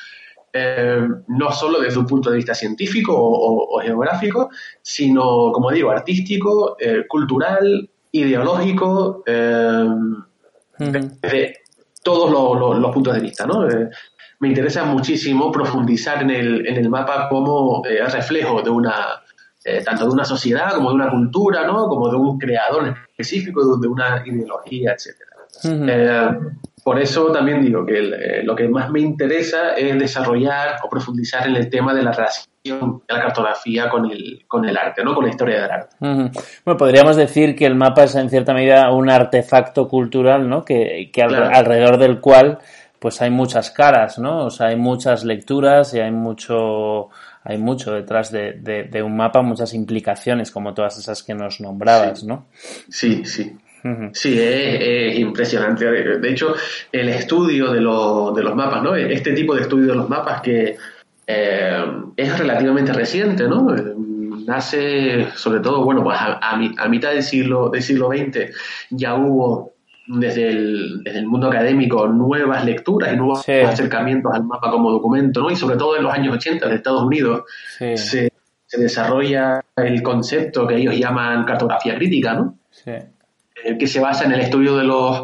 no 1.27 1.51
solo 1.51 1.79
desde 1.79 1.99
un 1.99 2.07
punto 2.07 2.29
de 2.29 2.37
vista 2.37 2.53
científico 2.53 3.13
o, 3.15 3.79
geográfico, 3.79 4.49
sino, 4.81 5.51
como 5.51 5.71
digo, 5.71 5.91
artístico, 5.91 6.77
cultural, 7.07 7.89
ideológico, 8.11 9.23
desde 10.77 11.55
todos 12.03 12.31
los, 12.79 12.93
puntos 12.93 13.15
de 13.15 13.21
vista, 13.21 13.45
¿no? 13.45 13.67
me 14.39 14.49
interesa 14.49 14.85
muchísimo 14.85 15.51
profundizar 15.51 16.21
en 16.21 16.29
el, 16.29 16.67
en 16.67 16.75
el 16.77 16.89
mapa 16.89 17.27
como 17.29 17.83
reflejo 17.83 18.61
de 18.61 18.69
una, 18.69 19.23
eh, 19.67 19.83
tanto 19.83 20.05
de 20.05 20.11
una 20.11 20.23
sociedad 20.23 20.75
como 20.75 20.89
de 20.91 20.95
una 20.95 21.09
cultura, 21.09 21.67
¿no? 21.67 21.89
Como 21.89 22.09
de 22.09 22.15
un 22.15 22.37
creador 22.37 22.95
específico, 23.09 23.77
de 23.77 23.87
una 23.89 24.23
ideología, 24.25 24.93
etcétera. 24.93 25.31
Eh, 25.63 26.29
por 26.87 27.01
eso 27.01 27.33
también 27.33 27.61
digo 27.61 27.85
que 27.85 27.99
eh, 27.99 28.43
lo 28.43 28.55
que 28.55 28.65
más 28.69 28.89
me 28.89 29.01
interesa 29.01 29.73
es 29.75 29.99
desarrollar 29.99 30.77
o 30.85 30.89
profundizar 30.89 31.45
en 31.45 31.57
el 31.57 31.69
tema 31.69 31.93
de 31.93 32.01
la 32.01 32.13
relación 32.13 33.01
de 33.05 33.13
la 33.13 33.21
cartografía 33.23 33.89
con 33.89 34.09
el, 34.09 34.45
con 34.47 34.63
el 34.63 34.77
arte, 34.77 35.03
¿no? 35.03 35.13
Con 35.13 35.25
la 35.25 35.29
historia 35.29 35.63
del 35.63 35.69
arte. 35.69 35.95
Bueno, 35.99 36.77
podríamos 36.77 37.17
decir 37.17 37.57
que 37.57 37.65
el 37.65 37.75
mapa 37.75 38.05
es 38.05 38.15
en 38.15 38.29
cierta 38.29 38.53
medida 38.53 38.89
un 38.91 39.09
artefacto 39.09 39.89
cultural, 39.89 40.47
¿no? 40.47 40.63
Que, 40.63 41.09
que 41.11 41.23
alrededor 41.23 41.97
del 41.97 42.21
cual 42.21 42.59
pues 42.99 43.21
hay 43.21 43.31
muchas 43.31 43.69
caras, 43.69 44.17
¿no? 44.17 44.45
O 44.45 44.49
sea, 44.49 44.67
hay 44.67 44.77
muchas 44.77 45.25
lecturas 45.25 45.93
y 45.93 45.99
hay 45.99 46.11
mucho 46.11 47.09
hay 47.43 47.57
mucho 47.57 47.91
detrás 47.91 48.31
de, 48.31 49.03
un 49.03 49.17
mapa, 49.17 49.41
muchas 49.41 49.73
implicaciones, 49.73 50.51
como 50.51 50.73
todas 50.73 50.97
esas 50.99 51.21
que 51.21 51.33
nos 51.33 51.59
nombrabas, 51.59 52.23
¿no? 52.23 52.45
Sí, 52.89 53.25
sí. 53.25 53.57
Sí, 54.13 54.37
es, 54.39 55.17
impresionante. 55.19 55.85
De 55.85 56.29
hecho, 56.29 56.55
el 56.91 57.09
estudio 57.09 57.71
de, 57.71 57.79
de, 57.79 57.81
los 58.43 58.55
mapas, 58.55 58.83
¿no? 58.83 58.95
Este 58.95 59.33
tipo 59.33 59.55
de 59.55 59.61
estudio 59.61 59.87
de 59.87 59.95
los 59.95 60.09
mapas 60.09 60.41
que 60.41 60.75
eh, 61.25 61.85
es 62.15 62.37
relativamente 62.37 62.93
reciente, 62.93 63.47
¿no? 63.47 63.67
Nace, 64.45 65.27
sobre 65.35 65.59
todo, 65.59 65.83
bueno, 65.83 66.03
pues 66.03 66.17
a, 66.19 66.39
a 66.39 66.87
mitad 66.87 67.11
del 67.11 67.23
siglo, 67.23 67.69
del 67.69 67.81
siglo 67.81 68.09
XX 68.09 68.51
ya 68.89 69.15
hubo 69.15 69.77
desde 70.07 70.49
el, 70.49 71.03
desde 71.03 71.19
el 71.19 71.27
mundo 71.27 71.47
académico 71.47 72.07
nuevas 72.07 72.63
lecturas 72.63 73.13
y 73.13 73.17
nuevos 73.17 73.47
acercamientos 73.47 74.33
al 74.33 74.45
mapa 74.45 74.71
como 74.71 74.89
documento, 74.89 75.41
¿no? 75.41 75.51
Y 75.51 75.55
sobre 75.55 75.75
todo 75.75 75.97
en 75.97 76.03
los 76.03 76.13
años 76.13 76.35
80 76.35 76.67
de 76.67 76.75
Estados 76.75 77.03
Unidos 77.03 77.43
se, 77.77 77.97
se, 77.97 78.31
desarrolla 78.77 79.61
el 79.75 80.01
concepto 80.01 80.65
que 80.65 80.75
ellos 80.75 80.97
llaman 80.97 81.43
cartografía 81.45 81.95
crítica, 81.95 82.33
¿no? 82.33 82.57
Eh, 83.63 83.77
que 83.77 83.87
se 83.87 83.99
basa 83.99 84.25
en 84.25 84.33
el 84.33 84.41
estudio 84.41 84.77
de 84.77 84.83
los, 84.83 85.23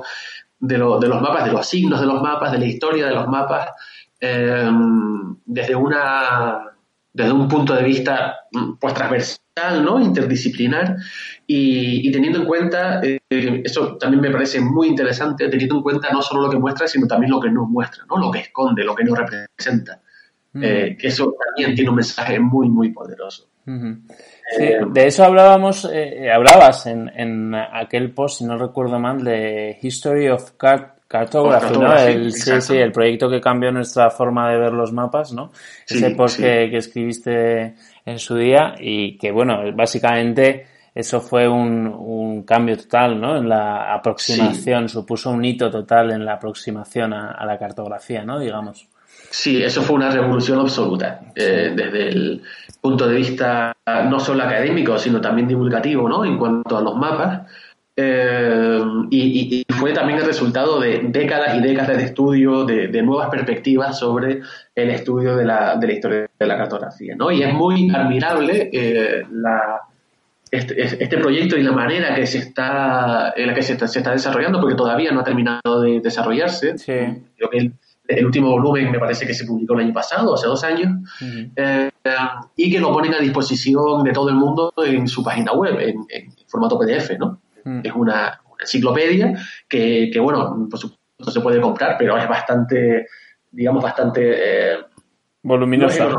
de, 0.60 0.78
los, 0.78 1.00
de 1.00 1.08
los 1.08 1.22
mapas, 1.22 1.46
de 1.46 1.52
los 1.52 1.68
signos 1.68 2.00
de 2.00 2.08
los 2.08 2.22
mapas, 2.22 2.52
de 2.52 2.60
la 2.60 2.66
historia 2.66 3.08
de 3.08 3.14
los 3.14 3.28
mapas, 3.28 3.70
eh, 4.20 4.70
desde 5.46 5.76
una 5.76 6.70
desde 7.16 7.32
un 7.32 7.48
punto 7.48 7.76
de 7.76 7.84
vista 7.84 8.36
pues 8.80 8.94
transversal, 8.96 9.84
¿no? 9.84 10.00
interdisciplinar 10.00 10.98
y, 11.46 12.12
teniendo 12.12 12.40
en 12.40 12.46
cuenta, 12.46 13.02
eh, 13.04 13.20
eso 13.30 13.98
también 13.98 14.20
me 14.20 14.32
parece 14.32 14.60
muy 14.60 14.88
interesante, 14.88 15.48
teniendo 15.48 15.76
en 15.76 15.84
cuenta 15.84 16.12
no 16.12 16.24
solo 16.24 16.42
lo 16.42 16.50
que 16.50 16.58
muestra, 16.58 16.88
sino 16.88 17.06
también 17.06 17.30
lo 17.30 17.40
que 17.40 17.52
no 17.52 17.66
muestra, 17.66 18.04
¿no? 18.10 18.18
lo 18.18 18.32
que 18.32 18.40
esconde, 18.40 18.84
lo 18.84 18.96
que 18.96 19.04
no 19.04 19.14
representa. 19.14 20.02
Mm. 20.54 20.62
Que 20.62 20.98
eso 21.02 21.36
también 21.46 21.76
tiene 21.76 21.92
un 21.92 21.98
mensaje 21.98 22.40
muy, 22.40 22.68
muy 22.68 22.92
poderoso. 22.92 23.48
Eh, 24.60 24.80
de 24.88 25.08
eso 25.08 25.24
hablábamos, 25.24 25.90
hablabas 26.32 26.86
en, 26.86 27.12
en, 27.16 27.56
aquel 27.56 28.12
post, 28.14 28.40
si 28.40 28.46
no 28.46 28.58
recuerdo 28.58 29.00
mal, 29.00 29.24
de 29.24 29.78
History 29.82 30.30
of 30.30 30.52
Cartography, 31.08 31.78
¿no? 31.78 31.96
El, 31.96 32.34
sí, 32.34 32.62
sí, 32.62 32.76
el 32.76 32.92
proyecto 32.92 33.30
que 33.30 33.40
cambió 33.40 33.72
nuestra 33.72 34.10
forma 34.10 34.52
de 34.52 34.58
ver 34.58 34.74
los 34.74 34.92
mapas, 34.92 35.32
¿no? 35.32 35.52
Ese 35.88 36.12
post 36.12 36.38
que, 36.38 36.70
que, 36.70 36.78
escribiste 36.78 37.76
en 38.06 38.20
su 38.20 38.36
día 38.36 38.76
y 38.80 39.18
que, 39.18 39.32
bueno, 39.32 39.62
básicamente 39.74 40.68
eso 40.96 41.22
fue 41.22 41.48
un, 41.48 41.88
un 41.88 42.44
cambio 42.44 42.78
total, 42.78 43.20
¿no? 43.20 43.38
En 43.38 43.50
la 43.50 43.94
aproximación, 43.94 44.88
supuso 44.88 45.32
un 45.32 45.44
hito 45.44 45.72
total 45.72 46.12
en 46.12 46.24
la 46.24 46.34
aproximación 46.34 47.14
a, 47.14 47.44
la 47.46 47.58
cartografía, 47.58 48.24
¿no? 48.24 48.40
Digamos. 48.40 48.88
Sí, 49.30 49.64
eso 49.64 49.82
fue 49.82 49.96
una 49.96 50.12
revolución 50.12 50.60
absoluta, 50.60 51.22
eh, 51.36 51.74
desde 51.76 52.10
el 52.10 52.42
punto 52.80 53.08
de 53.08 53.16
vista 53.16 53.74
no 54.06 54.20
solo 54.20 54.44
académico, 54.44 54.98
sino 54.98 55.20
también 55.20 55.48
divulgativo, 55.48 56.08
¿no? 56.08 56.24
En 56.24 56.38
cuanto 56.38 56.78
a 56.78 56.82
los 56.82 56.96
mapas. 56.96 57.42
Eh, 57.96 58.80
y, 59.12 59.64
fue 59.70 59.94
también 59.94 60.20
el 60.20 60.26
resultado 60.26 60.80
de 60.80 61.02
décadas 61.10 61.56
y 61.56 61.62
décadas 61.62 61.98
de 61.98 62.04
estudio, 62.04 62.66
de, 62.66 63.02
nuevas 63.04 63.30
perspectivas 63.30 64.00
sobre 64.00 64.42
el 64.74 64.90
estudio 64.90 65.36
de 65.36 65.46
la, 65.46 65.76
de 65.76 65.88
la, 65.88 65.94
historia 65.94 66.30
de 66.40 66.46
la 66.48 66.58
cartografía. 66.58 67.16
¿no? 67.16 67.32
Y 67.32 67.44
es 67.44 67.54
muy 67.54 67.92
admirable 67.94 68.70
eh, 68.74 69.24
la, 69.32 69.82
este, 70.50 71.04
este, 71.04 71.18
proyecto 71.18 71.58
y 71.58 71.64
la 71.64 71.72
manera 71.72 72.16
que 72.16 72.26
se 72.26 72.40
está, 72.40 73.34
en 73.36 73.48
la 73.48 73.54
que 73.54 73.62
se 73.62 73.74
está, 73.74 73.88
se 73.88 74.00
está, 74.00 74.12
desarrollando, 74.12 74.60
porque 74.60 74.76
todavía 74.76 75.12
no 75.12 75.22
ha 75.22 75.24
terminado 75.24 75.82
de 75.82 76.00
desarrollarse. 76.00 76.76
Creo 76.86 77.50
que 77.52 77.58
el, 77.58 77.74
último 78.24 78.50
volumen 78.52 78.92
me 78.92 79.00
parece 79.00 79.26
que 79.26 79.34
se 79.34 79.46
publicó 79.46 79.74
el 79.74 79.86
año 79.86 79.94
pasado, 79.94 80.34
hace 80.34 80.48
dos 80.48 80.64
años, 80.64 80.92
eh, 81.56 81.90
y 82.56 82.72
que 82.72 82.80
lo 82.80 82.92
ponen 82.92 83.14
a 83.14 83.20
disposición 83.20 84.04
de 84.04 84.12
todo 84.12 84.30
el 84.30 84.36
mundo 84.36 84.74
en 84.78 85.08
su 85.08 85.24
página 85.24 85.54
web, 85.54 85.80
en, 85.80 86.06
formato 86.48 86.78
PDF, 86.78 87.18
¿no? 87.18 87.42
Es 87.84 87.94
una, 87.94 88.40
enciclopedia 88.60 89.34
que, 89.68 90.10
que, 90.12 90.20
bueno, 90.20 90.68
por 90.70 90.80
supuesto 90.80 91.32
se 91.32 91.42
puede 91.42 91.62
comprar, 91.62 91.96
pero 91.98 92.18
es 92.18 92.28
bastante, 92.28 93.08
digamos, 93.52 93.84
bastante... 93.84 94.74
Eh, 94.74 94.78
voluminosa. 95.44 96.10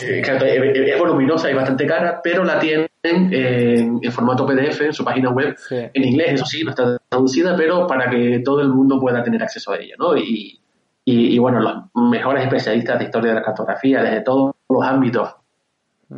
es, 0.00 0.98
voluminosa 0.98 1.50
y 1.50 1.54
bastante 1.54 1.86
cara, 1.86 2.20
pero 2.22 2.44
la 2.44 2.58
tienen 2.58 2.88
en, 3.02 4.12
formato 4.12 4.46
PDF 4.46 4.82
en 4.82 4.92
su 4.92 5.04
página 5.04 5.30
web, 5.30 5.56
en 5.70 6.04
inglés, 6.04 6.34
eso 6.34 6.46
sí, 6.46 6.64
no 6.64 6.70
está 6.70 6.98
traducida, 7.08 7.56
pero 7.56 7.86
para 7.86 8.10
que 8.10 8.40
todo 8.44 8.60
el 8.60 8.68
mundo 8.68 9.00
pueda 9.00 9.22
tener 9.22 9.42
acceso 9.42 9.72
a 9.72 9.78
ella, 9.78 9.94
¿no? 9.98 10.16
Y, 10.16 10.60
y, 11.10 11.38
bueno, 11.38 11.60
los 11.60 12.10
mejores 12.10 12.44
especialistas 12.44 12.98
de 12.98 13.06
historia 13.06 13.30
de 13.30 13.36
la 13.36 13.42
cartografía 13.42 14.02
desde 14.02 14.20
todos 14.20 14.54
los 14.68 14.84
ámbitos 14.84 15.34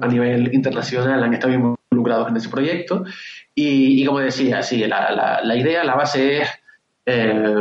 a 0.01 0.07
nivel 0.09 0.53
internacional 0.53 1.23
han 1.23 1.35
estado 1.35 1.53
involucrados 1.53 2.29
en 2.29 2.37
ese 2.37 2.49
proyecto. 2.49 3.05
Y, 3.55 4.05
como 4.05 4.19
decía, 4.19 4.63
sí, 4.63 4.85
la, 4.87 5.13
la, 5.13 5.41
la, 5.45 5.57
idea, 5.57 5.85
la 5.85 5.95
base 5.95 6.43
es 6.43 6.49
eh, 7.07 7.55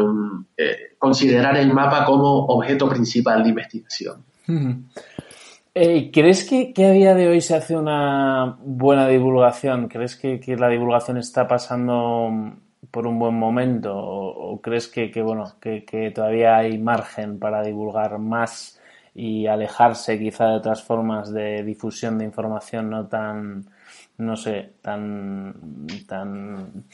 eh, 0.57 0.77
considerar 0.97 1.55
el 1.57 1.71
mapa 1.71 2.03
como 2.03 2.45
objeto 2.45 2.89
principal 2.89 3.43
de 3.43 3.49
investigación. 3.49 4.23
Eh, 5.75 6.09
¿Crees 6.11 6.49
que, 6.49 6.73
a 6.83 6.91
día 6.91 7.13
de 7.13 7.27
hoy 7.27 7.41
se 7.41 7.55
hace 7.55 7.75
una 7.75 8.57
buena 8.59 9.07
divulgación? 9.07 9.87
¿Crees 9.87 10.15
que, 10.15 10.39
la 10.57 10.67
divulgación 10.67 11.17
está 11.17 11.47
pasando 11.47 12.31
por 12.91 13.07
un 13.07 13.19
buen 13.19 13.35
momento? 13.35 13.93
¿O, 13.95 14.59
crees 14.61 14.87
que, 14.87 15.11
bueno, 15.21 15.55
que, 15.59 16.11
todavía 16.13 16.57
hay 16.57 16.77
margen 16.77 17.39
para 17.39 17.61
divulgar 17.61 18.17
más 18.19 18.79
y 19.15 19.47
alejarse 19.47 20.19
quizá 20.19 20.47
de 20.47 20.55
otras 20.57 20.83
formas 20.83 21.31
de 21.33 21.63
difusión 21.63 22.17
de 22.17 22.25
información 22.25 22.89
no 22.89 23.07
tan, 23.07 23.65
no 24.17 24.35
sé, 24.35 24.73
tan, 24.81 25.53
tan 26.07 26.85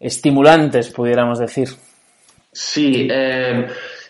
estimulantes, 0.00 0.90
pudiéramos 0.90 1.38
decir? 1.38 1.68
Sí, 2.52 3.08
eh, 3.10 3.66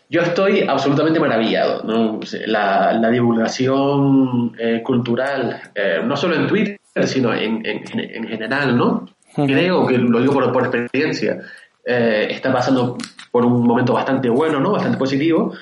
yo 0.08 0.22
estoy 0.22 0.62
absolutamente 0.62 1.20
maravillado. 1.20 1.82
¿no? 1.84 2.20
La, 2.46 2.92
la 2.92 3.10
divulgación 3.10 4.54
eh, 4.58 4.82
cultural, 4.82 5.60
eh, 5.74 6.00
no 6.02 6.16
solo 6.16 6.36
en 6.36 6.46
Twitter, 6.46 6.78
sino 7.04 7.34
en, 7.34 7.64
en, 7.64 7.82
en 8.00 8.28
general, 8.28 8.76
¿no? 8.76 9.17
Creo 9.34 9.86
que 9.86 9.98
lo 9.98 10.20
digo 10.20 10.32
por, 10.32 10.52
por 10.52 10.66
experiencia. 10.66 11.40
Eh, 11.84 12.28
está 12.30 12.52
pasando 12.52 12.96
por 13.30 13.44
un 13.44 13.66
momento 13.66 13.92
bastante 13.92 14.28
bueno, 14.28 14.60
¿no? 14.60 14.72
Bastante 14.72 14.98
positivo. 14.98 15.52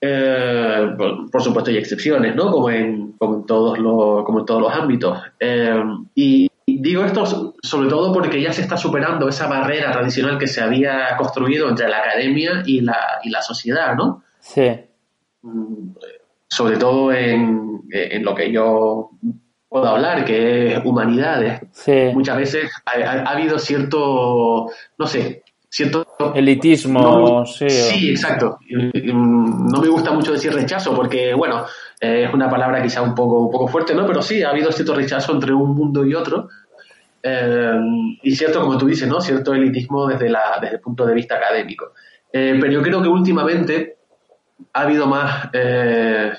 Por, 0.00 1.30
por, 1.30 1.42
supuesto 1.42 1.70
hay 1.70 1.78
excepciones, 1.78 2.36
¿no? 2.36 2.50
Como 2.50 2.68
en, 2.70 3.12
como 3.12 3.36
en, 3.36 3.46
todos, 3.46 3.78
los, 3.78 4.24
como 4.24 4.40
en 4.40 4.46
todos 4.46 4.60
los 4.60 4.72
ámbitos. 4.72 5.18
y, 6.14 6.50
Digo 6.66 7.04
esto 7.04 7.54
sobre 7.62 7.88
todo 7.90 8.12
porque 8.12 8.40
ya 8.40 8.52
se 8.52 8.62
está 8.62 8.76
superando 8.78 9.28
esa 9.28 9.46
barrera 9.48 9.92
tradicional 9.92 10.38
que 10.38 10.46
se 10.46 10.62
había 10.62 11.14
construido 11.16 11.68
entre 11.68 11.88
la 11.88 11.98
academia 11.98 12.62
y 12.64 12.80
la, 12.80 13.20
y 13.22 13.28
la 13.28 13.42
sociedad, 13.42 13.94
¿no? 13.94 14.22
Sí. 14.40 14.70
Mm, 15.42 15.94
sobre 16.48 16.78
todo 16.78 17.12
en, 17.12 17.82
lo 18.22 18.34
que 18.34 18.50
yo 18.50 19.10
puedo 19.74 19.88
hablar, 19.88 20.24
que 20.24 20.74
es 20.74 20.84
humanidades. 20.84 21.60
Sí. 21.72 22.10
Muchas 22.14 22.36
veces 22.36 22.70
ha, 22.86 23.28
habido 23.28 23.58
cierto, 23.58 24.70
no 24.96 25.06
sé, 25.08 25.42
cierto... 25.68 26.06
Elitismo, 26.32 27.44
sí. 27.44 27.68
Sí, 27.68 28.10
exacto. 28.10 28.60
No 28.70 29.80
me 29.80 29.88
gusta 29.88 30.12
mucho 30.12 30.30
decir 30.30 30.54
rechazo 30.54 30.94
porque, 30.94 31.34
bueno, 31.34 31.66
es 31.98 32.32
una 32.32 32.48
palabra 32.48 32.80
quizá 32.84 33.02
un 33.02 33.16
poco, 33.16 33.46
un 33.46 33.50
poco 33.50 33.66
fuerte, 33.66 33.96
¿no? 33.96 34.06
Pero 34.06 34.22
sí, 34.22 34.44
ha 34.44 34.50
habido 34.50 34.70
cierto 34.70 34.94
rechazo 34.94 35.32
entre 35.32 35.52
un 35.52 35.74
mundo 35.74 36.06
y 36.06 36.14
otro. 36.14 36.50
Eh, 37.20 37.74
y 38.22 38.36
cierto, 38.36 38.60
como 38.60 38.78
tú 38.78 38.86
dices, 38.86 39.08
¿no? 39.08 39.20
Cierto 39.20 39.54
elitismo 39.54 40.06
desde, 40.06 40.28
la, 40.28 40.56
desde 40.60 40.76
el 40.76 40.80
punto 40.80 41.04
de 41.04 41.14
vista 41.14 41.34
académico. 41.34 41.94
Eh, 42.32 42.56
pero 42.60 42.72
yo 42.72 42.80
creo 42.80 43.02
que 43.02 43.08
últimamente 43.08 43.96
ha 44.72 44.82
habido 44.82 45.08
más, 45.08 45.48
eh, 45.52 46.32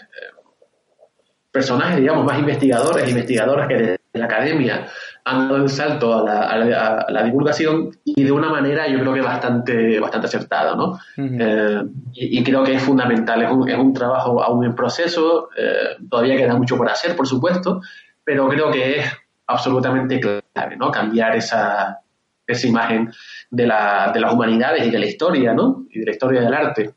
personajes, 1.56 2.02
digamos, 2.02 2.26
más 2.26 2.38
investigadores, 2.38 3.10
investigadoras 3.10 3.70
que 3.70 3.76
desde 3.76 4.00
la 4.12 4.26
academia 4.26 4.88
han 5.24 5.48
dado 5.48 5.64
el 5.64 5.70
salto 5.70 6.14
a 6.14 6.22
la, 6.22 6.42
a, 6.42 7.10
la, 7.10 7.24
divulgación 7.24 7.92
y 8.04 8.26
de 8.26 8.32
una 8.34 8.50
manera 8.50 8.90
yo 8.90 9.00
creo 9.00 9.14
que 9.14 9.22
bastante, 9.22 9.98
bastante 10.02 10.28
acertada, 10.28 10.76
¿no? 10.76 11.00
Eh, 11.18 11.82
y, 12.14 12.44
creo 12.44 12.62
que 12.62 12.74
es 12.74 12.82
fundamental, 12.82 13.42
es 13.42 13.50
un, 13.50 13.70
es 13.70 13.78
un 13.78 13.94
trabajo 13.94 14.44
aún 14.44 14.66
en 14.66 14.76
proceso, 14.76 15.48
eh, 15.58 15.96
todavía 16.10 16.36
queda 16.36 16.56
mucho 16.56 16.76
por 16.76 16.90
hacer, 16.90 17.16
por 17.16 17.26
supuesto, 17.26 17.80
pero 18.22 18.50
creo 18.50 18.70
que 18.70 19.00
es 19.00 19.06
absolutamente 19.48 20.20
clave, 20.20 20.76
¿no? 20.76 20.92
Cambiar 20.92 21.38
esa, 21.38 22.02
esa 22.46 22.68
imagen 22.68 23.14
de, 23.50 23.66
la, 23.66 24.12
de 24.14 24.20
las 24.20 24.34
humanidades 24.34 24.86
y 24.86 24.92
de 24.92 25.00
la 25.00 25.06
historia, 25.06 25.54
¿no? 25.54 25.86
Y 25.90 26.00
de 26.00 26.06
la 26.06 26.12
historia 26.12 26.42
del 26.42 26.54
arte. 26.54 26.94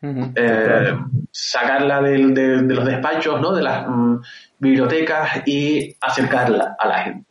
Eh, 0.00 0.96
sacarla 1.30 2.00
de, 2.00 2.28
de, 2.28 2.74
los 2.74 2.84
despachos, 2.84 3.40
¿no? 3.40 3.52
De 3.52 3.62
las 3.62 3.86
mm, 3.88 4.16
bibliotecas 4.58 5.42
y 5.46 5.96
acercarla 6.00 6.76
a 6.78 6.88
la 6.88 6.98
gente. 7.04 7.28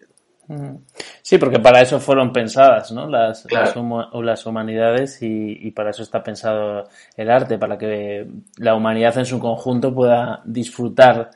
Sí, 1.22 1.38
porque 1.38 1.60
para 1.60 1.82
eso 1.82 2.00
fueron 2.00 2.32
pensadas 2.32 2.92
¿no? 2.94 3.10
las, 3.10 3.46
las, 3.52 4.46
humanidades 4.46 5.20
y, 5.22 5.72
para 5.72 5.90
eso 5.90 6.04
está 6.04 6.24
pensado 6.24 6.88
el 7.18 7.30
arte, 7.30 7.58
para 7.58 7.78
que 7.78 8.28
la 8.58 8.74
humanidad 8.74 9.18
en 9.18 9.26
su 9.26 9.40
conjunto 9.40 9.94
pueda 9.94 10.42
disfrutar 10.46 11.32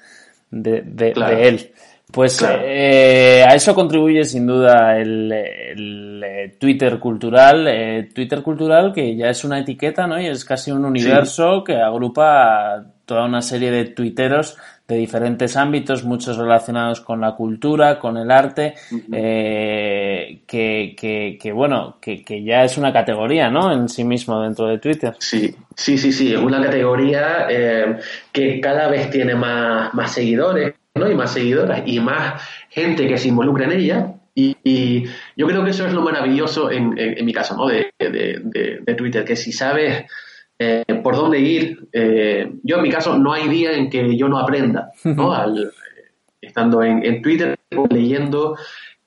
de, 0.50 0.82
de, 0.84 1.48
él. 1.48 1.74
Pues 2.12 2.46
eh, 2.46 3.44
a 3.48 3.56
eso 3.56 3.74
contribuye 3.74 4.26
sin 4.26 4.46
duda 4.46 4.98
el, 4.98 5.32
eh, 5.32 6.56
Twitter 6.60 7.00
cultural, 7.00 7.68
eh, 7.68 8.10
Twitter 8.14 8.42
cultural 8.42 8.92
que 8.94 9.16
ya 9.16 9.30
es 9.30 9.44
una 9.46 9.60
etiqueta, 9.60 10.08
¿no? 10.08 10.20
Y 10.20 10.28
es 10.28 10.44
casi 10.44 10.72
un 10.72 10.84
universo 10.84 11.64
que 11.64 11.78
agrupa 11.78 12.84
toda 13.06 13.26
una 13.26 13.42
serie 13.42 13.72
de 13.72 13.86
tuiteros 13.86 14.58
de 14.92 14.98
diferentes 14.98 15.56
ámbitos, 15.56 16.04
muchos 16.04 16.36
relacionados 16.38 17.00
con 17.00 17.22
la 17.22 17.34
cultura, 17.34 17.98
con 17.98 18.18
el 18.18 18.30
arte, 18.30 18.74
eh, 19.14 20.42
que, 20.46 21.38
que, 21.40 21.52
bueno, 21.54 21.98
que, 22.02 22.22
que, 22.24 22.44
ya 22.44 22.66
es 22.66 22.78
una 22.78 22.92
categoría, 22.92 23.50
¿no? 23.50 23.72
En 23.72 23.88
sí 23.88 24.04
mismo 24.04 24.42
dentro 24.42 24.68
de 24.68 24.80
Twitter. 24.80 25.16
Sí, 25.20 25.56
sí, 25.76 25.98
sí, 25.98 26.12
sí, 26.12 26.34
es 26.34 26.40
una 26.40 26.62
categoría 26.62 27.48
eh, 27.50 28.00
que 28.34 28.60
cada 28.60 28.90
vez 28.90 29.10
tiene 29.10 29.34
más, 29.34 29.94
más 29.94 30.14
seguidores, 30.14 30.74
¿no? 30.96 31.10
Y 31.10 31.16
más 31.16 31.34
seguidoras 31.34 31.84
y 31.86 32.00
más 32.00 32.42
gente 32.70 33.08
que 33.08 33.18
se 33.18 33.30
involucra 33.30 33.66
en 33.66 33.72
ella. 33.72 34.14
Y, 34.34 35.06
yo 35.36 35.48
creo 35.48 35.64
que 35.64 35.72
eso 35.72 35.86
es 35.86 35.94
lo 35.94 36.02
maravilloso 36.02 36.72
en, 36.72 36.98
en, 36.98 37.26
mi 37.26 37.34
caso, 37.34 37.56
¿no? 37.56 37.68
De, 37.68 37.92
de, 38.00 38.80
de 38.82 38.96
Twitter, 38.96 39.26
que 39.26 39.36
si 39.36 39.52
sabes 39.52 40.06
eh, 40.64 40.84
por 41.02 41.16
dónde 41.16 41.40
ir. 41.40 41.88
Eh, 41.92 42.52
yo 42.62 42.76
en 42.76 42.84
mi 42.84 42.92
caso 42.92 43.18
no 43.18 43.34
hay 43.34 43.50
día 43.50 43.72
en 43.72 43.90
que 43.90 44.16
yo 44.16 44.30
no 44.30 44.38
aprenda, 44.38 44.92
¿no? 45.04 45.34
Al, 45.36 45.72
estando 46.40 46.84
en, 46.84 47.20
Twitter, 47.24 47.58
leyendo 47.90 48.56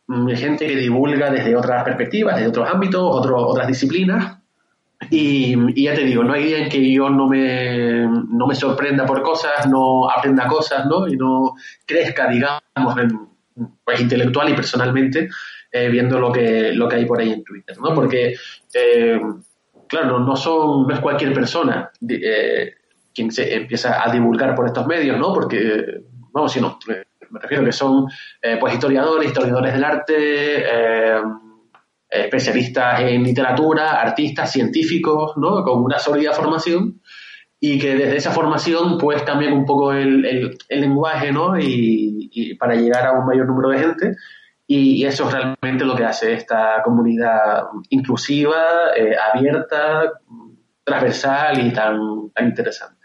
mm, 0.08 0.30
gente 0.30 0.66
que 0.66 0.74
divulga 0.74 1.30
desde 1.30 1.54
otras 1.54 1.84
perspectivas, 1.84 2.34
desde 2.34 2.48
otros 2.48 2.68
ámbitos, 2.68 3.00
otras 3.04 3.68
disciplinas. 3.68 4.38
Y, 5.10 5.82
ya 5.82 5.94
te 5.94 6.04
digo, 6.04 6.24
no 6.24 6.32
hay 6.32 6.44
día 6.44 6.58
en 6.58 6.68
que 6.68 6.92
yo 6.92 7.10
no 7.10 7.28
me, 7.28 8.06
no 8.06 8.46
me 8.46 8.54
sorprenda 8.54 9.04
por 9.04 9.22
cosas, 9.22 9.68
no 9.68 10.08
aprenda 10.10 10.46
cosas, 10.46 10.86
¿no? 10.86 11.06
Y 11.06 11.16
no 11.16 11.54
crezca, 11.84 12.28
digamos, 12.28 12.62
pues, 13.84 14.00
intelectual 14.00 14.50
y 14.50 14.54
personalmente, 14.54 15.28
eh, 15.70 15.88
viendo 15.88 16.18
lo 16.18 16.32
que, 16.32 16.72
lo 16.72 16.88
que 16.88 16.96
hay 16.96 17.04
por 17.04 17.20
ahí 17.20 17.32
en 17.32 17.44
Twitter, 17.44 17.76
¿no? 17.78 17.94
Porque 17.94 18.34
claro, 19.88 20.18
no 20.18 20.36
son, 20.36 20.86
no 20.86 20.94
es 20.94 21.00
cualquier 21.00 21.32
persona 21.32 21.90
eh, 22.08 22.74
quien 23.14 23.30
se 23.30 23.54
empieza 23.54 24.02
a 24.02 24.10
divulgar 24.12 24.54
por 24.54 24.66
estos 24.66 24.86
medios, 24.86 25.18
¿no? 25.18 25.32
Porque, 25.32 26.02
vamos, 26.32 26.52
sino, 26.52 26.78
eh, 26.88 27.04
me 27.30 27.38
refiero 27.40 27.64
que 27.64 27.72
son 27.72 28.08
eh, 28.42 28.56
pues 28.58 28.74
historiadores, 28.74 29.28
historiadores 29.28 29.72
del 29.72 29.84
arte, 29.84 31.16
especialistas 32.14 33.00
en 33.00 33.22
literatura, 33.22 34.00
artistas, 34.00 34.52
científicos, 34.52 35.32
¿no? 35.36 35.62
Con 35.62 35.82
una 35.82 35.98
sólida 35.98 36.32
formación 36.32 37.00
y 37.60 37.78
que 37.78 37.94
desde 37.94 38.16
esa 38.16 38.30
formación 38.30 38.98
pues 38.98 39.22
cambian 39.22 39.52
un 39.52 39.64
poco 39.64 39.92
el, 39.92 40.56
lenguaje, 40.68 41.32
¿no? 41.32 41.58
y, 41.58 42.54
para 42.58 42.74
llegar 42.74 43.06
a 43.06 43.12
un 43.12 43.24
mayor 43.24 43.46
número 43.46 43.70
de 43.70 43.78
gente 43.78 44.16
y, 44.66 45.04
eso 45.04 45.28
es 45.28 45.34
realmente 45.34 45.84
lo 45.84 45.94
que 45.94 46.04
hace 46.04 46.32
esta 46.32 46.82
comunidad 46.82 47.64
inclusiva, 47.90 48.92
eh, 48.96 49.14
abierta, 49.32 50.12
transversal 50.82 51.66
y 51.66 51.72
tan, 51.72 52.30
tan 52.30 52.46
interesante. 52.46 53.04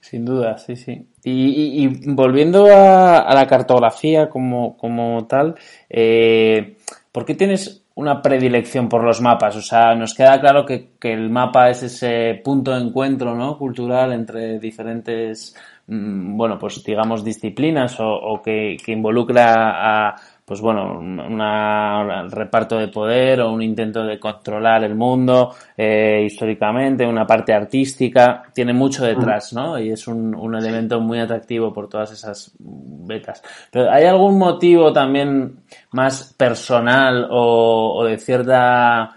Sin 0.00 0.24
duda, 0.24 0.56
sí, 0.56 0.76
sí. 0.76 1.08
Y, 1.24 2.12
volviendo 2.12 2.66
a, 2.66 3.32
la 3.34 3.46
cartografía 3.46 4.28
como, 4.28 4.76
como 4.76 5.26
tal, 5.26 5.56
eh, 5.88 6.76
¿por 7.12 7.24
qué 7.24 7.34
tienes 7.34 7.84
una 7.94 8.22
predilección 8.22 8.88
por 8.88 9.04
los 9.04 9.20
mapas? 9.20 9.56
O 9.56 9.62
sea, 9.62 9.94
nos 9.94 10.14
queda 10.14 10.40
claro 10.40 10.64
que, 10.64 10.92
que 10.98 11.12
el 11.12 11.30
mapa 11.30 11.70
es 11.70 11.82
ese 11.82 12.40
punto 12.44 12.72
de 12.72 12.80
encuentro 12.80 13.34
¿no? 13.34 13.58
cultural 13.58 14.12
entre 14.12 14.58
diferentes 14.58 15.54
Mm, 15.90 16.36
bueno, 16.36 16.56
pues 16.56 16.84
digamos 16.84 17.24
disciplinas 17.24 17.96
o, 17.98 18.40
que, 18.44 18.76
involucra 18.86 20.10
a, 20.10 20.16
pues 20.50 20.60
bueno, 20.60 20.98
un 20.98 22.28
reparto 22.28 22.76
de 22.76 22.88
poder 22.88 23.40
o 23.40 23.52
un 23.52 23.62
intento 23.62 24.02
de 24.02 24.18
controlar 24.18 24.82
el 24.82 24.96
mundo 24.96 25.54
eh, 25.76 26.24
históricamente, 26.26 27.06
una 27.06 27.24
parte 27.24 27.52
artística, 27.52 28.42
tiene 28.52 28.72
mucho 28.72 29.04
detrás, 29.04 29.52
¿no? 29.52 29.78
Y 29.78 29.92
es 29.92 30.08
un, 30.08 30.34
un 30.34 30.56
elemento 30.56 31.00
muy 31.00 31.20
atractivo 31.20 31.72
por 31.72 31.88
todas 31.88 32.10
esas 32.10 32.50
becas. 32.58 33.40
Pero 33.70 33.92
¿hay 33.92 34.06
algún 34.06 34.38
motivo 34.38 34.92
también 34.92 35.60
más 35.92 36.34
personal 36.36 37.28
o, 37.30 38.00
o 38.00 38.04
de 38.06 38.18
cierta, 38.18 39.08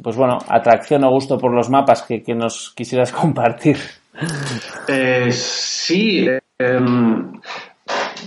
pues 0.00 0.14
bueno, 0.14 0.38
atracción 0.46 1.02
o 1.02 1.10
gusto 1.10 1.36
por 1.36 1.52
los 1.52 1.68
mapas 1.68 2.02
que, 2.02 2.22
que 2.22 2.36
nos 2.36 2.72
quisieras 2.76 3.10
compartir? 3.22 3.78
Eh, 4.86 5.32
sí, 5.32 6.28
em, 6.60 7.32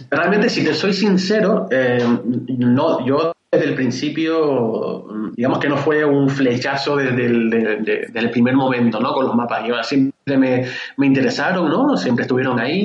realmente 0.10 0.50
si 0.50 0.64
te 0.64 0.74
soy 0.74 0.94
sincero, 0.94 1.68
em, 1.72 2.20
no, 2.58 3.06
yo 3.06 3.34
desde 3.52 3.66
el 3.66 3.76
principio, 3.76 5.06
digamos 5.36 5.60
que 5.60 5.70
no 5.70 5.78
fue 5.78 6.06
un 6.06 6.30
flechazo 6.30 6.98
desde 6.98 7.26
el, 7.26 8.30
primer 8.32 8.56
momento, 8.56 9.00
¿no? 9.00 9.12
Con 9.14 9.26
los 9.26 9.36
mapas. 9.36 9.66
Yo 9.68 9.82
siempre 9.82 10.38
me, 10.38 10.66
me 10.98 11.08
interesaron, 11.08 11.68
¿no? 11.68 11.98
Siempre 11.98 12.24
estuvieron 12.24 12.60
ahí 12.60 12.80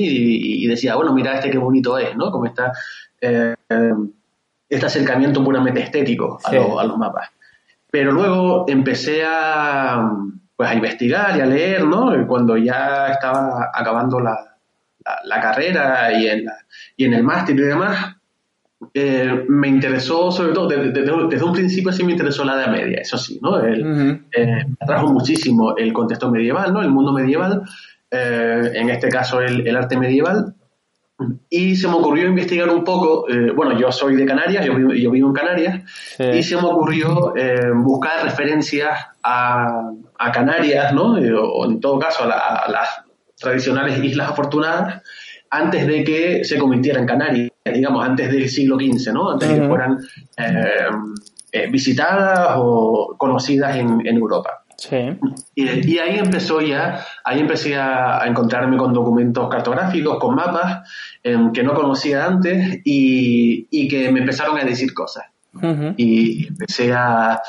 y, 0.63 0.67
decía, 0.67 0.97
bueno, 0.97 1.13
mira 1.13 1.35
este 1.35 1.51
qué 1.51 1.59
bonito 1.59 1.99
es, 1.99 2.17
¿no? 2.17 2.31
Como 2.31 2.47
está 2.47 2.73
eh, 3.21 3.55
este 4.69 4.87
acercamiento 4.87 5.45
puramente 5.45 5.83
estético 5.83 6.39
a, 6.43 6.51
a 6.51 6.85
los 6.85 6.97
mapas. 6.97 7.29
Pero 7.91 8.13
luego 8.13 8.65
empecé 8.67 9.23
a 9.27 10.11
pues 10.57 10.69
a 10.69 10.75
investigar 10.75 11.37
y 11.37 11.41
a 11.41 11.47
leer, 11.47 11.85
¿no? 11.85 12.13
Cuando 12.27 12.57
ya 12.57 13.09
estaba 13.09 13.71
acabando 13.75 14.21
la, 14.21 14.54
la, 15.25 15.41
carrera 15.41 16.13
y 16.13 16.27
en, 16.27 16.47
y 16.97 17.05
en 17.05 17.15
el 17.15 17.23
máster 17.23 17.57
y 17.57 17.63
demás, 17.63 18.17
eh, 18.93 19.45
me 19.49 19.69
interesó 19.69 20.31
sobre 20.31 20.53
todo, 20.53 20.69
desde, 20.69 21.45
un 21.45 21.53
principio 21.53 21.93
sí 21.93 22.05
me 22.05 22.13
interesó 22.13 22.45
la 22.45 22.55
Edad 22.55 22.71
Media, 22.71 22.99
eso 23.01 23.17
sí, 23.17 23.39
¿no? 23.43 23.59
El, 23.61 24.25
eh, 24.33 24.65
me 24.67 24.77
atrajo 24.81 25.09
muchísimo 25.09 25.77
el 25.77 25.93
contexto 25.93 26.31
medieval, 26.31 26.73
¿no? 26.73 26.83
El 26.83 26.91
mundo 26.91 27.13
medieval, 27.13 27.63
eh, 28.11 28.71
en 28.75 28.91
este 28.91 29.09
caso 29.09 29.41
el, 29.41 29.67
el, 29.67 29.77
arte 29.77 29.97
medieval, 29.97 30.55
y 31.49 31.77
se 31.77 31.87
me 31.89 31.95
ocurrió 31.95 32.27
investigar 32.27 32.69
un 32.69 32.83
poco, 32.83 33.27
bueno, 33.55 33.79
yo 33.79 33.93
soy 33.93 34.17
de 34.17 34.27
Canarias, 34.27 34.67
yo 34.67 34.75
vivo, 34.75 34.93
yo 34.93 35.13
vivo 35.13 35.29
en 35.29 35.35
Canarias, 35.35 35.81
y 36.19 36.43
se 36.43 36.57
me 36.57 36.63
ocurrió 36.63 37.33
buscar 37.73 38.25
referencias 38.25 38.99
a, 39.23 39.93
a 40.19 40.33
Canarias, 40.33 40.93
¿no? 40.93 41.19
Eh, 41.19 41.33
o 41.33 41.65
en 41.67 41.81
todo 41.81 41.99
caso 41.99 42.25
a, 42.25 42.65
las 42.69 42.89
tradicionales 43.39 44.03
Islas 44.03 44.31
Afortunadas, 44.31 45.03
antes 45.51 45.87
de 45.87 46.05
que 46.05 46.45
se 46.45 46.59
convirtiera 46.59 47.01
en 47.01 47.07
Canarias, 47.07 47.51
digamos, 47.65 48.05
antes 48.05 48.31
del 48.31 48.49
siglo 48.49 48.77
XV, 48.77 49.13
¿no? 49.13 49.31
Antes 49.31 49.49
de 49.49 49.61
que 49.61 49.69
fueran 49.69 49.99
eh, 50.37 50.89
eh, 51.53 51.71
visitadas 51.71 52.55
o 52.57 53.15
conocidas 53.17 53.77
en, 53.77 54.01
Europa. 54.07 54.65
Sí. 54.77 55.17
Y, 55.55 55.99
ahí 55.99 56.19
empezó 56.19 56.61
ya, 56.61 57.05
ahí 57.25 57.39
empecé 57.39 57.77
a, 57.77 58.27
encontrarme 58.27 58.77
con 58.77 58.93
documentos 58.93 59.49
cartográficos, 59.49 60.19
con 60.19 60.35
mapas 60.35 60.89
que 61.23 61.63
no 61.63 61.75
conocía 61.75 62.27
antes 62.27 62.81
y, 62.85 63.69
y, 63.71 63.89
que 63.89 64.11
me 64.11 64.21
empezaron 64.21 64.59
a 64.59 64.65
decir 64.65 64.93
cosas. 64.93 65.25
Y 65.97 66.49
empecé 66.49 66.93
a, 66.93 67.41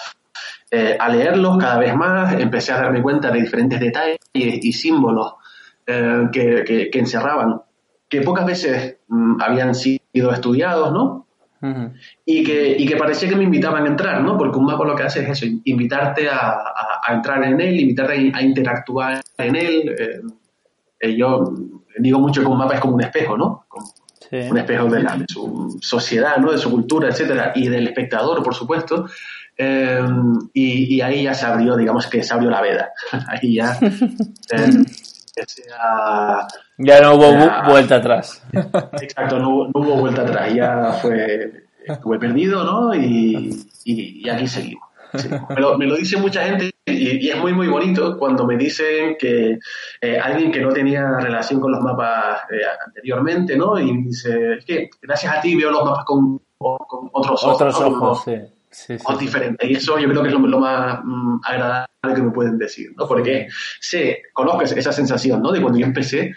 eh, 0.69 0.97
a 0.99 1.09
leerlos 1.09 1.57
cada 1.57 1.79
vez 1.79 1.95
más, 1.95 2.39
empecé 2.39 2.71
a 2.73 2.81
darme 2.81 3.01
cuenta 3.01 3.31
de 3.31 3.41
diferentes 3.41 3.79
detalles 3.79 4.19
y 4.33 4.73
símbolos 4.73 5.33
eh, 5.87 6.27
que, 6.31 6.89
encerraban, 6.93 7.61
que 8.09 8.21
pocas 8.21 8.45
veces 8.45 8.97
mm, 9.07 9.41
habían 9.41 9.75
sido 9.75 10.31
estudiados, 10.31 10.91
¿no? 10.91 11.25
y, 12.25 12.43
que, 12.43 12.75
y 12.77 12.85
que 12.85 12.95
parecía 12.95 13.27
que 13.27 13.35
me 13.35 13.43
invitaban 13.43 13.85
a 13.85 13.87
entrar, 13.87 14.21
¿no? 14.21 14.37
Porque 14.37 14.59
un 14.59 14.65
mapa 14.65 14.85
lo 14.85 14.95
que 14.95 15.01
hace 15.01 15.23
es 15.23 15.29
eso, 15.29 15.45
invitarte 15.63 16.29
a, 16.29 16.61
entrar 17.11 17.43
en 17.43 17.59
él, 17.59 17.79
invitarte 17.79 18.31
a, 18.35 18.41
interactuar 18.43 19.21
en 19.37 19.55
él. 19.55 19.95
Eh, 20.99 21.15
yo 21.17 21.55
digo 21.97 22.19
mucho 22.19 22.41
que 22.41 22.47
un 22.47 22.57
mapa 22.59 22.75
es 22.75 22.81
como 22.81 22.93
un 22.95 23.01
espejo, 23.01 23.35
¿no? 23.35 23.65
Un 24.31 24.57
espejo 24.57 24.85
de, 24.85 25.01
de, 25.01 25.25
su 25.27 25.79
sociedad, 25.81 26.37
¿no? 26.37 26.51
De 26.51 26.59
su 26.59 26.69
cultura, 26.69 27.09
etcétera, 27.09 27.53
y 27.55 27.67
del 27.67 27.87
espectador, 27.87 28.43
por 28.43 28.53
supuesto. 28.53 29.07
Em, 29.57 30.37
y, 30.53 30.99
ahí 31.01 31.23
ya 31.23 31.33
se 31.33 31.45
abrió, 31.45 31.77
digamos 31.77 32.07
que 32.07 32.23
se 32.23 32.33
abrió 32.33 32.49
la 32.49 32.61
veda. 32.61 32.91
ahí 33.27 33.55
ya. 33.55 33.77
ya, 36.77 37.01
no 37.01 37.15
hubo 37.15 37.69
vuelta 37.69 37.95
atrás. 37.95 38.43
exacto, 39.01 39.39
no, 39.39 39.69
hubo 39.73 39.97
vuelta 39.97 40.21
atrás. 40.21 40.53
Ya 40.53 40.93
fue. 41.01 41.65
Estuve 41.83 42.19
perdido, 42.19 42.63
¿no? 42.63 42.95
Y, 42.95 43.49
y, 43.83 44.29
aquí 44.29 44.47
seguimos. 44.47 44.89
Me, 45.49 45.61
lo, 45.61 45.77
me, 45.77 45.85
lo, 45.85 45.95
dice 45.95 46.17
mucha 46.17 46.43
gente 46.43 46.71
y, 46.85 47.29
es 47.29 47.37
muy, 47.37 47.53
muy 47.53 47.67
bonito 47.67 48.17
cuando 48.17 48.45
me 48.45 48.57
dicen 48.57 49.15
que 49.17 49.59
eh, 50.01 50.19
alguien 50.19 50.51
que 50.51 50.59
no 50.59 50.69
tenía 50.69 51.19
relación 51.19 51.61
con 51.61 51.71
los 51.71 51.81
mapas 51.81 52.41
eh, 52.51 52.61
anteriormente, 52.85 53.55
¿no? 53.55 53.79
Y 53.79 54.03
dice, 54.03 54.55
es 54.55 54.65
que 54.65 54.89
gracias 55.01 55.37
a 55.37 55.41
ti 55.41 55.55
veo 55.55 55.71
los 55.71 55.85
mapas 55.85 56.05
con, 56.05 56.39
con 56.57 57.09
otros 57.13 57.43
ojos. 57.43 57.55
Otros 57.55 57.81
ojos, 57.81 58.23
sí 58.25 58.54
sí, 58.75 58.97
diferente. 59.19 59.67
Y 59.67 59.75
eso 59.75 59.97
yo 59.97 60.09
creo 60.09 60.21
que 60.21 60.29
es 60.29 60.33
lo, 60.33 60.59
más 60.59 60.99
mm, 61.03 61.39
agradable 61.43 61.87
que 62.13 62.21
me 62.21 62.31
pueden 62.31 62.57
decir, 62.57 62.91
¿no? 62.97 63.07
Porque 63.07 63.47
sé, 63.79 64.23
conozco 64.33 64.63
esa 64.63 64.91
sensación, 64.91 65.41
¿no? 65.41 65.51
De 65.51 65.61
cuando 65.61 65.79
yo 65.79 65.85
empecé, 65.85 66.33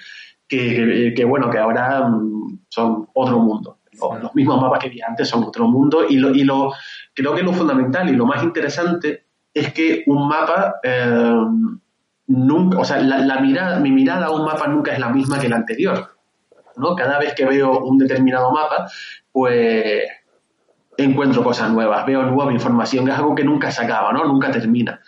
que, 0.46 1.12
que 1.14 1.24
bueno, 1.24 1.50
que 1.50 1.58
ahora 1.58 2.08
mm, 2.08 2.60
son 2.68 3.08
otro 3.14 3.38
mundo. 3.38 3.78
Los, 4.22 4.34
mismos 4.34 4.60
mapas 4.60 4.78
que 4.78 4.88
vi 4.88 5.00
antes 5.02 5.28
son 5.28 5.42
otro 5.42 5.66
mundo 5.66 6.06
y, 6.08 6.16
lo, 6.18 6.30
y 6.30 6.44
lo, 6.44 6.72
creo 7.14 7.34
que 7.34 7.42
lo 7.42 7.52
fundamental 7.52 8.08
y 8.08 8.12
lo 8.12 8.26
más 8.26 8.44
interesante 8.44 9.24
es 9.52 9.72
que 9.72 10.04
un 10.06 10.28
mapa 10.28 10.76
eh, 10.84 11.34
nunca, 12.28 12.78
o 12.78 12.84
sea, 12.84 13.00
la, 13.00 13.40
mirada, 13.40 13.80
mi 13.80 13.90
mirada 13.90 14.26
a 14.26 14.30
un 14.30 14.44
mapa 14.44 14.68
nunca 14.68 14.92
es 14.92 15.00
la 15.00 15.08
misma 15.08 15.40
que 15.40 15.48
la 15.48 15.56
anterior. 15.56 16.16
¿no? 16.76 16.94
Cada 16.94 17.18
vez 17.18 17.34
que 17.34 17.44
veo 17.44 17.80
un 17.80 17.98
determinado 17.98 18.52
mapa, 18.52 18.88
pues 19.32 20.04
encuentro 20.98 21.42
cosas 21.42 21.70
nuevas, 21.70 22.04
veo 22.04 22.22
nueva 22.24 22.52
información, 22.52 23.04
que 23.04 23.12
es 23.12 23.18
algo 23.18 23.34
que 23.34 23.44
nunca 23.44 23.70
se 23.70 23.84
acaba, 23.84 24.12
¿no? 24.12 24.24
Nunca 24.24 24.50
termina. 24.50 25.00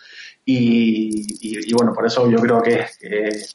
Y, 0.45 1.73
bueno, 1.75 1.93
por 1.93 2.07
eso 2.07 2.29
yo 2.31 2.39
creo 2.39 2.63
que 2.63 2.81
es 3.03 3.55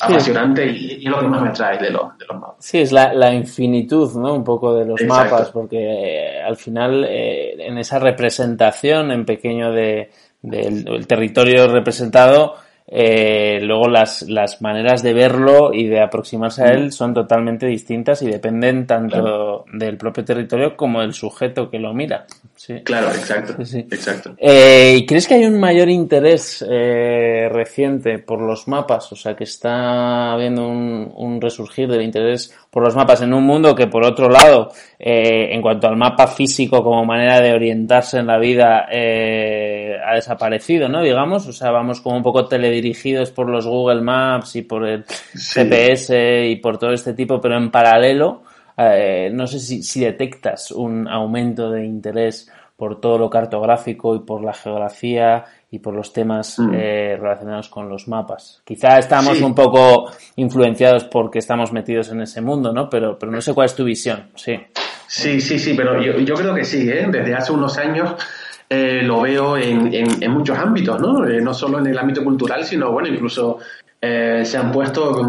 apasionante 0.00 0.66
y, 0.66 1.04
es 1.04 1.10
lo 1.10 1.20
que 1.20 1.28
más 1.28 1.42
me 1.42 1.48
atrae 1.48 1.78
de, 1.78 1.90
los, 1.90 2.16
de 2.18 2.26
los 2.26 2.38
mapas. 2.38 2.56
Sí, 2.64 2.78
es 2.78 2.92
la, 2.92 3.32
infinitud, 3.34 4.12
¿no? 4.16 4.34
Un 4.34 4.44
poco 4.44 4.74
de 4.74 4.86
los 4.86 5.00
mapas, 5.02 5.50
porque 5.50 5.78
eh, 5.78 6.42
al 6.42 6.56
final 6.56 7.04
eh, 7.04 7.54
en 7.58 7.78
esa 7.78 7.98
representación 7.98 9.10
en 9.10 9.24
pequeño 9.24 9.72
de, 9.72 10.10
del 10.42 11.06
territorio 11.06 11.68
representado, 11.68 12.54
eh, 12.88 13.58
luego 13.62 13.88
las, 13.88 14.22
las 14.22 14.62
maneras 14.62 15.02
de 15.02 15.12
verlo 15.12 15.72
y 15.72 15.86
de 15.88 16.00
aproximarse 16.00 16.62
a 16.62 16.72
él 16.72 16.92
son 16.92 17.14
totalmente 17.14 17.66
distintas 17.66 18.22
y 18.22 18.26
dependen 18.26 18.86
tanto 18.86 19.64
del 19.72 19.96
propio 19.96 20.24
territorio 20.24 20.76
como 20.76 21.00
del 21.00 21.12
sujeto 21.12 21.68
que 21.68 21.80
lo 21.80 21.92
mira. 21.92 22.26
Sí. 22.56 22.80
Claro, 22.82 23.08
exacto. 23.08 23.54
exacto. 23.62 24.34
Eh, 24.38 24.96
¿Y 24.96 25.06
crees 25.06 25.28
que 25.28 25.34
hay 25.34 25.44
un 25.44 25.60
mayor 25.60 25.90
interés 25.90 26.64
eh, 26.68 27.48
reciente 27.52 28.18
por 28.18 28.40
los 28.40 28.66
mapas? 28.66 29.12
O 29.12 29.16
sea, 29.16 29.36
que 29.36 29.44
está 29.44 30.32
habiendo 30.32 30.66
un, 30.66 31.12
un 31.14 31.40
resurgir 31.40 31.86
del 31.86 32.02
interés 32.02 32.52
por 32.70 32.82
los 32.82 32.96
mapas 32.96 33.22
en 33.22 33.32
un 33.32 33.44
mundo 33.44 33.74
que 33.74 33.86
por 33.86 34.04
otro 34.04 34.28
lado, 34.28 34.70
eh, 34.98 35.48
en 35.50 35.62
cuanto 35.62 35.86
al 35.86 35.96
mapa 35.96 36.26
físico 36.26 36.82
como 36.82 37.04
manera 37.04 37.40
de 37.40 37.52
orientarse 37.52 38.18
en 38.18 38.26
la 38.26 38.38
vida, 38.38 38.86
eh, 38.90 39.96
ha 40.04 40.14
desaparecido, 40.14 40.88
¿no? 40.88 41.02
Digamos, 41.02 41.46
o 41.46 41.52
sea, 41.52 41.70
vamos 41.70 42.00
como 42.00 42.16
un 42.16 42.22
poco 42.22 42.46
teledirigidos 42.46 43.30
por 43.30 43.48
los 43.48 43.66
Google 43.66 44.00
Maps 44.00 44.56
y 44.56 44.62
por 44.62 44.86
el 44.86 45.04
GPS 45.34 46.46
y 46.46 46.56
por 46.56 46.78
todo 46.78 46.92
este 46.92 47.12
tipo, 47.12 47.40
pero 47.40 47.56
en 47.56 47.70
paralelo, 47.70 48.42
eh, 48.76 49.30
no 49.32 49.46
sé 49.46 49.58
si, 49.58 49.82
si 49.82 50.00
detectas 50.00 50.70
un 50.70 51.08
aumento 51.08 51.70
de 51.70 51.84
interés 51.84 52.50
por 52.76 53.00
todo 53.00 53.18
lo 53.18 53.30
cartográfico 53.30 54.14
y 54.14 54.20
por 54.20 54.44
la 54.44 54.52
geografía 54.52 55.44
y 55.70 55.78
por 55.78 55.94
los 55.94 56.12
temas 56.12 56.58
mm. 56.58 56.74
eh, 56.74 57.16
relacionados 57.18 57.68
con 57.68 57.88
los 57.88 58.06
mapas. 58.06 58.62
Quizá 58.64 58.98
estamos 58.98 59.40
un 59.40 59.54
poco 59.54 60.10
influenciados 60.36 61.04
porque 61.04 61.38
estamos 61.38 61.72
metidos 61.72 62.10
en 62.10 62.20
ese 62.20 62.40
mundo, 62.42 62.72
¿no? 62.72 62.90
Pero, 62.90 63.18
pero 63.18 63.32
no 63.32 63.40
sé 63.40 63.54
cuál 63.54 63.66
es 63.66 63.74
tu 63.74 63.84
visión, 63.84 64.30
sí. 64.34 64.58
Sí, 65.08 65.40
sí, 65.40 65.58
sí, 65.58 65.74
pero 65.74 66.02
yo, 66.02 66.18
yo 66.18 66.34
creo 66.34 66.54
que 66.54 66.64
sí, 66.64 66.88
¿eh? 66.90 67.06
Desde 67.10 67.34
hace 67.34 67.52
unos 67.52 67.78
años 67.78 68.14
eh, 68.68 69.02
lo 69.02 69.20
veo 69.20 69.56
en, 69.56 69.92
en, 69.94 70.30
muchos 70.32 70.58
ámbitos, 70.58 71.00
¿no? 71.00 71.26
Eh, 71.26 71.40
no 71.40 71.54
solo 71.54 71.78
en 71.78 71.86
el 71.86 71.98
ámbito 71.98 72.24
cultural, 72.24 72.64
sino, 72.64 72.90
bueno, 72.90 73.08
incluso 73.08 73.58
eh, 74.00 74.42
se 74.44 74.58
han 74.58 74.72
puesto 74.72 75.22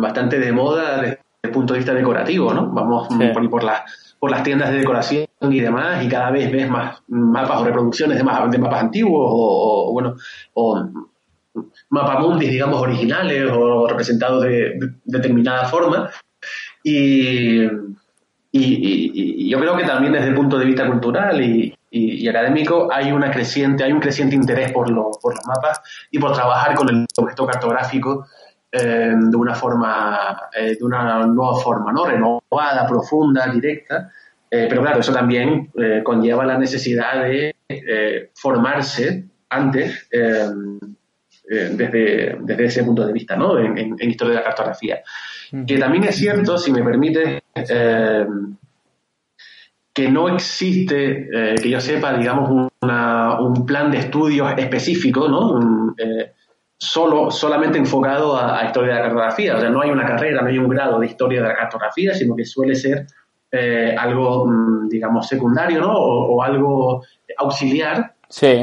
bastante 0.00 0.38
de 0.38 0.52
moda 0.52 1.18
el 1.42 1.50
punto 1.50 1.74
de 1.74 1.80
vista 1.80 1.94
decorativo, 1.94 2.54
¿no? 2.54 2.70
Vamos 2.70 3.08
por, 3.08 3.50
por 3.50 3.64
la 3.64 3.84
por 4.22 4.30
las 4.30 4.44
tiendas 4.44 4.70
de 4.70 4.78
decoración 4.78 5.26
y 5.40 5.58
demás, 5.58 6.04
y 6.04 6.08
cada 6.08 6.30
vez 6.30 6.52
ves 6.52 6.70
más 6.70 7.02
mapas 7.08 7.60
o 7.60 7.64
reproducciones 7.64 8.16
de, 8.16 8.22
mapas, 8.22 8.52
de 8.52 8.58
mapas 8.58 8.84
antiguos 8.84 9.20
o, 9.28 9.90
bueno, 9.92 10.14
o 10.54 10.80
mapamundis, 11.88 12.48
digamos, 12.48 12.80
originales 12.80 13.50
o 13.50 13.88
representados 13.88 14.44
de, 14.44 14.78
determinada 15.04 15.64
forma. 15.64 16.08
Y, 16.84 17.64
y, 18.52 19.50
yo 19.50 19.58
creo 19.58 19.76
que 19.76 19.86
también 19.86 20.12
desde 20.12 20.28
el 20.28 20.36
punto 20.36 20.56
de 20.56 20.66
vista 20.66 20.86
cultural 20.86 21.40
y, 21.42 21.76
académico 22.28 22.88
hay 22.92 23.10
una 23.10 23.32
creciente, 23.32 23.82
hay 23.82 23.90
un 23.90 23.98
creciente 23.98 24.36
interés 24.36 24.70
por, 24.70 24.86
por 25.20 25.34
los 25.34 25.46
mapas 25.48 25.80
y 26.12 26.20
por 26.20 26.32
trabajar 26.32 26.76
con 26.76 26.88
el 26.88 27.06
objeto 27.16 27.44
cartográfico 27.44 28.28
eh, 28.74 29.12
de 29.14 29.36
una 29.36 29.54
forma, 29.54 30.48
eh, 30.50 30.76
de 30.78 30.84
una 30.84 31.26
nueva 31.26 31.56
forma, 31.56 31.92
¿no? 31.92 32.06
Renovada, 32.06 32.86
profunda, 32.88 33.46
directa. 33.48 34.10
Eh, 34.50 34.64
pero 34.66 34.80
claro, 34.80 35.00
eso 35.00 35.12
también 35.12 35.70
conlleva 36.02 36.46
la 36.46 36.56
necesidad 36.56 37.24
de 37.24 37.54
formarse 38.34 39.24
antes 39.50 40.08
desde, 40.10 42.38
desde, 42.40 42.64
ese 42.64 42.84
punto 42.84 43.06
de 43.06 43.12
vista, 43.12 43.36
¿no? 43.36 43.58
En, 43.58 43.94
historia 44.00 44.34
de 44.34 44.40
la 44.40 44.44
cartografía. 44.44 45.02
Que 45.66 45.78
también 45.78 46.04
es 46.04 46.16
cierto, 46.16 46.56
si 46.56 46.72
me 46.72 46.82
permite, 46.82 47.42
que 49.94 50.10
no 50.10 50.34
existe, 50.34 51.28
que 51.62 51.70
yo 51.70 51.80
sepa, 51.80 52.16
digamos, 52.16 52.70
un 52.80 53.66
plan 53.66 53.90
de 53.90 53.98
estudios 53.98 54.50
específico, 54.56 55.28
¿no? 55.28 55.94
Solo, 56.82 57.30
solamente 57.30 57.78
enfocado 57.78 58.36
a, 58.36 58.64
historia 58.64 58.94
de 58.94 58.98
la 58.98 59.04
cartografía. 59.04 59.56
O 59.56 59.60
sea, 59.60 59.70
no 59.70 59.82
hay 59.82 59.90
una 59.90 60.04
carrera, 60.04 60.42
no 60.42 60.48
hay 60.48 60.58
un 60.58 60.68
grado 60.68 60.98
de 60.98 61.06
historia 61.06 61.40
de 61.40 61.48
la 61.48 61.54
cartografía, 61.54 62.12
sino 62.12 62.34
que 62.34 62.44
suele 62.44 62.74
ser 62.74 63.06
eh, 63.52 63.94
algo, 63.96 64.46
mm, 64.46 64.88
digamos, 64.88 65.28
secundario, 65.28 65.80
¿no? 65.80 65.92
O, 65.94 66.42
algo 66.42 67.04
auxiliar 67.38 68.14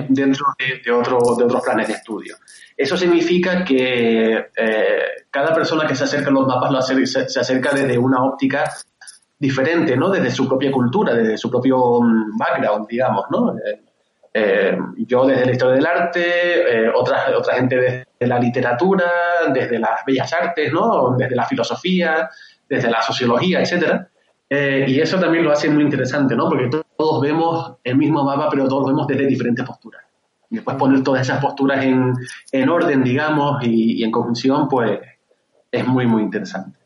dentro 0.09 0.47
de, 0.57 0.91
otro, 0.91 1.19
de 1.37 1.45
otros 1.45 1.63
planes 1.63 1.87
de 1.87 1.93
estudio. 1.93 2.35
Eso 2.75 2.97
significa 2.97 3.63
que 3.63 4.49
eh, 4.53 5.01
cada 5.31 5.53
persona 5.53 5.87
que 5.87 5.95
se 5.95 6.03
acerca 6.03 6.29
a 6.29 6.33
los 6.33 6.45
mapas 6.45 6.71
lo 6.71 6.81
se, 6.81 7.05
se, 7.05 7.39
acerca 7.39 7.71
desde 7.71 7.97
una 7.97 8.21
óptica 8.21 8.69
diferente, 9.37 9.95
¿no? 9.95 10.09
Desde 10.09 10.31
su 10.31 10.45
propia 10.45 10.71
cultura, 10.73 11.13
desde 11.13 11.37
su 11.37 11.49
propio 11.49 12.01
mm, 12.01 12.37
background, 12.37 12.85
digamos, 12.89 13.25
¿no? 13.31 13.55
Eh, 14.33 14.77
yo 14.97 15.25
desde 15.25 15.45
la 15.45 15.51
historia 15.51 15.75
del 15.75 15.85
arte, 15.85 16.85
eh, 16.85 16.91
otra, 16.93 17.25
otra 17.37 17.55
gente 17.55 17.75
desde 17.77 18.08
la 18.27 18.39
literatura, 18.39 19.05
desde 19.53 19.79
las 19.79 20.03
bellas 20.05 20.31
artes, 20.33 20.71
¿no? 20.73 21.15
desde 21.17 21.35
la 21.35 21.45
filosofía, 21.45 22.29
desde 22.67 22.89
la 22.89 23.01
sociología, 23.01 23.61
etcétera. 23.61 24.09
Eh, 24.49 24.85
y 24.87 24.99
eso 24.99 25.19
también 25.19 25.43
lo 25.43 25.51
hace 25.51 25.69
muy 25.69 25.83
interesante, 25.83 26.35
¿no? 26.35 26.49
Porque 26.49 26.69
todos 26.97 27.21
vemos 27.21 27.75
el 27.83 27.97
mismo 27.97 28.23
mapa, 28.23 28.49
pero 28.49 28.67
todos 28.67 28.87
vemos 28.87 29.07
desde 29.07 29.27
diferentes 29.27 29.65
posturas. 29.65 30.03
Y 30.49 30.55
después 30.55 30.75
poner 30.77 31.03
todas 31.03 31.21
esas 31.21 31.39
posturas 31.39 31.83
en, 31.85 32.13
en 32.51 32.69
orden, 32.69 33.03
digamos, 33.03 33.63
y, 33.63 34.03
en 34.03 34.09
conjunción, 34.09 34.67
pues 34.67 34.99
es 35.71 35.87
muy, 35.87 36.07
muy 36.07 36.23
interesante. 36.23 36.79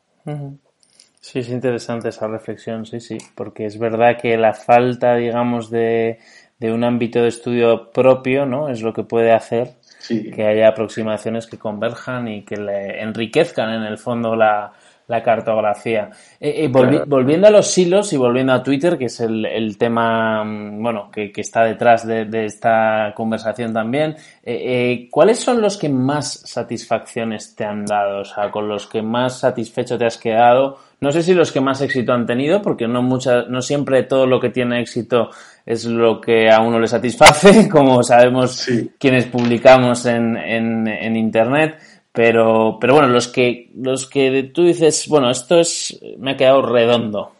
Sí, 1.22 1.40
es 1.40 1.50
interesante 1.50 2.10
esa 2.10 2.28
reflexión, 2.28 2.86
sí, 2.86 3.00
sí, 3.00 3.18
porque 3.36 3.66
es 3.66 3.80
verdad 3.80 4.18
que 4.22 4.38
la 4.38 4.54
falta, 4.54 5.16
digamos, 5.16 5.70
de, 5.70 6.20
de 6.60 6.74
un 6.74 6.84
ámbito 6.84 7.22
de 7.22 7.30
estudio 7.30 7.92
propio, 7.92 8.46
¿no? 8.46 8.68
Es 8.68 8.82
lo 8.82 8.94
que 8.94 9.04
puede 9.04 9.32
hacer 9.32 9.78
que 10.08 10.46
haya 10.46 10.70
aproximaciones 10.70 11.48
que 11.48 11.58
converjan 11.58 12.28
y 12.28 12.44
que 12.44 12.58
le 12.58 13.02
enriquezcan 13.02 13.74
en 13.74 13.84
el 13.84 13.98
fondo 13.98 14.36
la, 14.36 14.74
la 15.08 15.22
cartografía. 15.22 16.10
Eh, 16.40 16.66
eh, 16.66 16.68
volviendo 16.68 17.48
a 17.48 17.52
los 17.52 17.78
hilos 17.78 18.14
y 18.14 18.18
volviendo 18.18 18.54
a 18.54 18.64
Twitter, 18.64 18.98
que 18.98 19.06
es 19.06 19.20
el, 19.20 19.76
tema 19.78 20.44
mm, 20.44 20.82
bueno 20.82 21.10
que, 21.12 21.32
está 21.36 21.64
detrás 21.64 22.08
de, 22.08 22.46
esta 22.46 23.14
conversación 23.16 23.74
también, 23.74 24.16
eh, 24.44 25.08
¿cuáles 25.12 25.40
son 25.40 25.62
los 25.62 25.78
que 25.78 25.90
más 25.90 26.32
satisfacciones 26.46 27.56
te 27.56 27.66
han 27.66 27.86
dado? 27.86 28.22
O 28.22 28.26
sea, 28.26 28.50
con 28.50 28.68
los 28.68 28.88
que 28.88 29.02
más 29.02 29.40
satisfecho 29.40 29.98
te 29.98 30.06
has 30.06 30.18
quedado. 30.18 30.78
No 31.02 31.12
sé 31.12 31.22
si 31.22 31.34
los 31.34 31.52
que 31.52 31.60
más 31.60 31.82
éxito 31.82 32.14
han 32.14 32.26
tenido, 32.26 32.62
porque 32.62 32.88
no, 32.88 33.02
mucha, 33.02 33.44
no 33.44 33.62
siempre 33.62 34.04
todo 34.04 34.26
lo 34.26 34.40
que 34.40 34.50
tiene 34.50 34.80
éxito 34.80 35.32
es 35.66 35.86
lo 35.86 36.20
que 36.20 36.50
a 36.50 36.60
uno 36.62 36.80
le 36.80 36.88
satisface, 36.88 37.70
como 37.72 38.04
sabemos 38.04 38.68
quienes 39.00 39.26
publicamos 39.26 40.06
en, 40.06 40.36
en, 40.38 40.88
en 40.88 41.16
Internet 41.16 41.78
Pero, 42.12 42.78
pero 42.80 42.94
bueno, 42.94 43.10
los 43.10 43.28
que, 43.28 43.72
los 43.76 44.08
que 44.08 44.52
tú 44.54 44.64
dices, 44.66 45.08
bueno, 45.08 45.32
esto 45.32 45.60
es, 45.60 46.00
me 46.20 46.32
ha 46.32 46.38
quedado 46.38 46.62
redondo. 46.62 47.34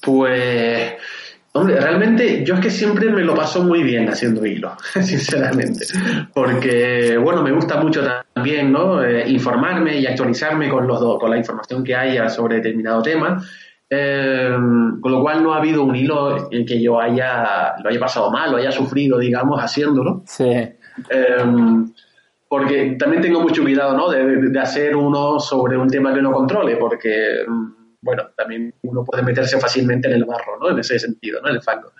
Pues, 0.00 0.92
hombre, 1.52 1.80
realmente 1.80 2.44
yo 2.44 2.54
es 2.54 2.60
que 2.60 2.70
siempre 2.70 3.10
me 3.10 3.22
lo 3.22 3.34
paso 3.34 3.64
muy 3.64 3.82
bien 3.82 4.08
haciendo 4.08 4.46
hilo, 4.46 4.76
sinceramente. 5.02 5.86
Porque, 6.32 7.16
bueno, 7.16 7.42
me 7.42 7.50
gusta 7.50 7.80
mucho 7.80 8.06
también, 8.32 8.70
¿no? 8.70 9.02
Eh, 9.02 9.28
informarme 9.28 9.98
y 9.98 10.06
actualizarme 10.06 10.68
con, 10.68 10.86
los 10.86 11.18
con 11.18 11.30
la 11.30 11.38
información 11.38 11.82
que 11.82 11.96
haya 11.96 12.28
sobre 12.28 12.56
determinado 12.56 13.02
tema. 13.02 13.42
Eh, 13.90 14.50
con 15.00 15.12
lo 15.12 15.22
cual 15.22 15.42
no 15.42 15.54
ha 15.54 15.58
habido 15.58 15.82
un 15.82 15.96
hilo 15.96 16.52
en 16.52 16.66
que 16.66 16.80
yo 16.80 17.00
haya, 17.00 17.74
lo 17.82 17.88
haya 17.88 18.00
pasado 18.00 18.30
mal, 18.30 18.50
lo 18.50 18.58
haya 18.58 18.70
sufrido, 18.70 19.18
digamos, 19.18 19.58
haciéndolo. 19.62 20.22
Sí. 20.26 20.44
Eh, 20.44 20.74
porque 22.48 22.96
también 22.98 23.22
tengo 23.22 23.40
mucho 23.40 23.62
cuidado, 23.62 23.96
¿no? 23.96 24.10
De, 24.10 24.50
de, 24.50 24.60
hacer 24.60 24.94
uno 24.94 25.40
sobre 25.40 25.76
un 25.78 25.88
tema 25.88 26.12
que 26.12 26.20
no 26.20 26.32
controle, 26.32 26.76
porque, 26.76 27.44
bueno, 28.02 28.24
también 28.36 28.74
uno 28.82 29.04
puede 29.04 29.22
meterse 29.22 29.58
fácilmente 29.58 30.08
en 30.08 30.14
el 30.14 30.24
barro, 30.24 30.58
¿no? 30.60 30.70
En 30.70 30.78
ese 30.78 30.98
sentido, 30.98 31.40
¿no? 31.40 31.48
En 31.48 31.56
el 31.56 31.62
fango. 31.62 31.92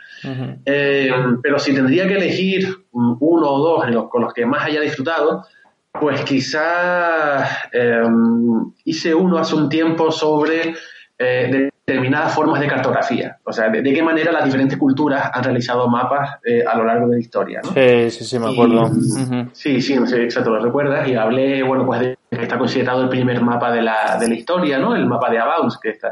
eh, 0.67 1.11
pero 1.43 1.59
si 1.59 1.75
tendría 1.75 2.07
que 2.07 2.17
elegir 2.17 2.69
uno 2.93 3.51
o 3.51 3.59
dos 3.61 3.91
los, 3.91 4.09
con 4.11 4.23
los 4.23 4.35
que 4.35 4.45
más 4.45 4.65
haya 4.65 4.81
disfrutado, 4.81 5.45
pues 5.93 6.21
quizás 6.23 7.51
hice 8.85 9.15
uno 9.15 9.39
hace 9.39 9.55
un 9.55 9.69
tiempo 9.69 10.13
sobre 10.13 10.75
eh, 11.19 11.71
determinadas 11.89 12.35
formas 12.35 12.61
de 12.61 12.67
cartografía, 12.67 13.39
o 13.45 13.53
sea, 13.53 13.71
de, 13.71 13.81
de, 13.81 13.93
qué 13.95 14.03
manera 14.03 14.31
las 14.31 14.45
diferentes 14.45 14.77
culturas 14.77 15.31
han 15.33 15.43
realizado 15.43 15.89
mapas 15.89 16.37
eh, 16.45 16.63
a 16.63 16.77
lo 16.77 16.85
largo 16.85 17.09
de 17.09 17.15
la 17.15 17.21
historia. 17.21 17.61
¿no? 17.65 17.71
Sí, 17.73 18.11
sí, 18.11 18.25
sí, 18.25 18.39
me 18.39 18.51
acuerdo. 18.53 18.75
Y, 18.75 18.79
uh 18.79 19.31
-huh. 19.31 19.49
Sí, 19.53 19.81
sí, 19.81 19.97
no 19.97 20.07
sé, 20.07 20.23
exacto, 20.23 20.51
lo 20.51 20.61
recuerdas, 20.61 21.09
y 21.09 21.15
hablé, 21.15 21.63
bueno, 21.63 21.87
pues 21.87 22.01
de 22.01 22.19
que 22.31 22.43
está 22.43 22.59
considerado 22.59 23.03
el 23.03 23.09
primer 23.09 23.41
mapa 23.41 23.73
de 23.73 23.81
la, 23.81 24.19
de 24.21 24.29
la 24.29 24.35
historia, 24.35 24.79
¿no? 24.79 24.95
El 24.95 25.07
mapa 25.07 25.31
de 25.31 25.39
Abauns, 25.39 25.79
que 25.79 25.91
está, 25.91 26.11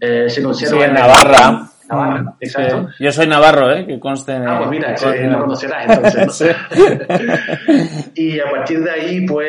eh, 0.00 0.28
se 0.28 0.42
conserva 0.42 0.78
sí, 0.78 0.82
en 0.82 0.94
Navarra. 0.94 1.69
Navarra, 1.90 2.22
mm, 2.22 2.28
exacto. 2.40 2.88
Sí. 2.96 3.04
Yo 3.04 3.12
soy 3.12 3.26
navarro, 3.26 3.72
¿eh? 3.72 3.86
Que 3.86 3.98
conste 3.98 4.32
en 4.32 4.46
Ah, 4.46 4.58
pues 4.58 4.70
mira, 4.70 4.92
ese 4.92 5.26
lo 5.26 5.40
conocerás 5.40 5.88
entonces. 5.88 6.56
¿no? 6.76 8.04
y 8.14 8.38
a 8.38 8.50
partir 8.50 8.80
de 8.80 8.90
ahí, 8.90 9.26
pues, 9.26 9.48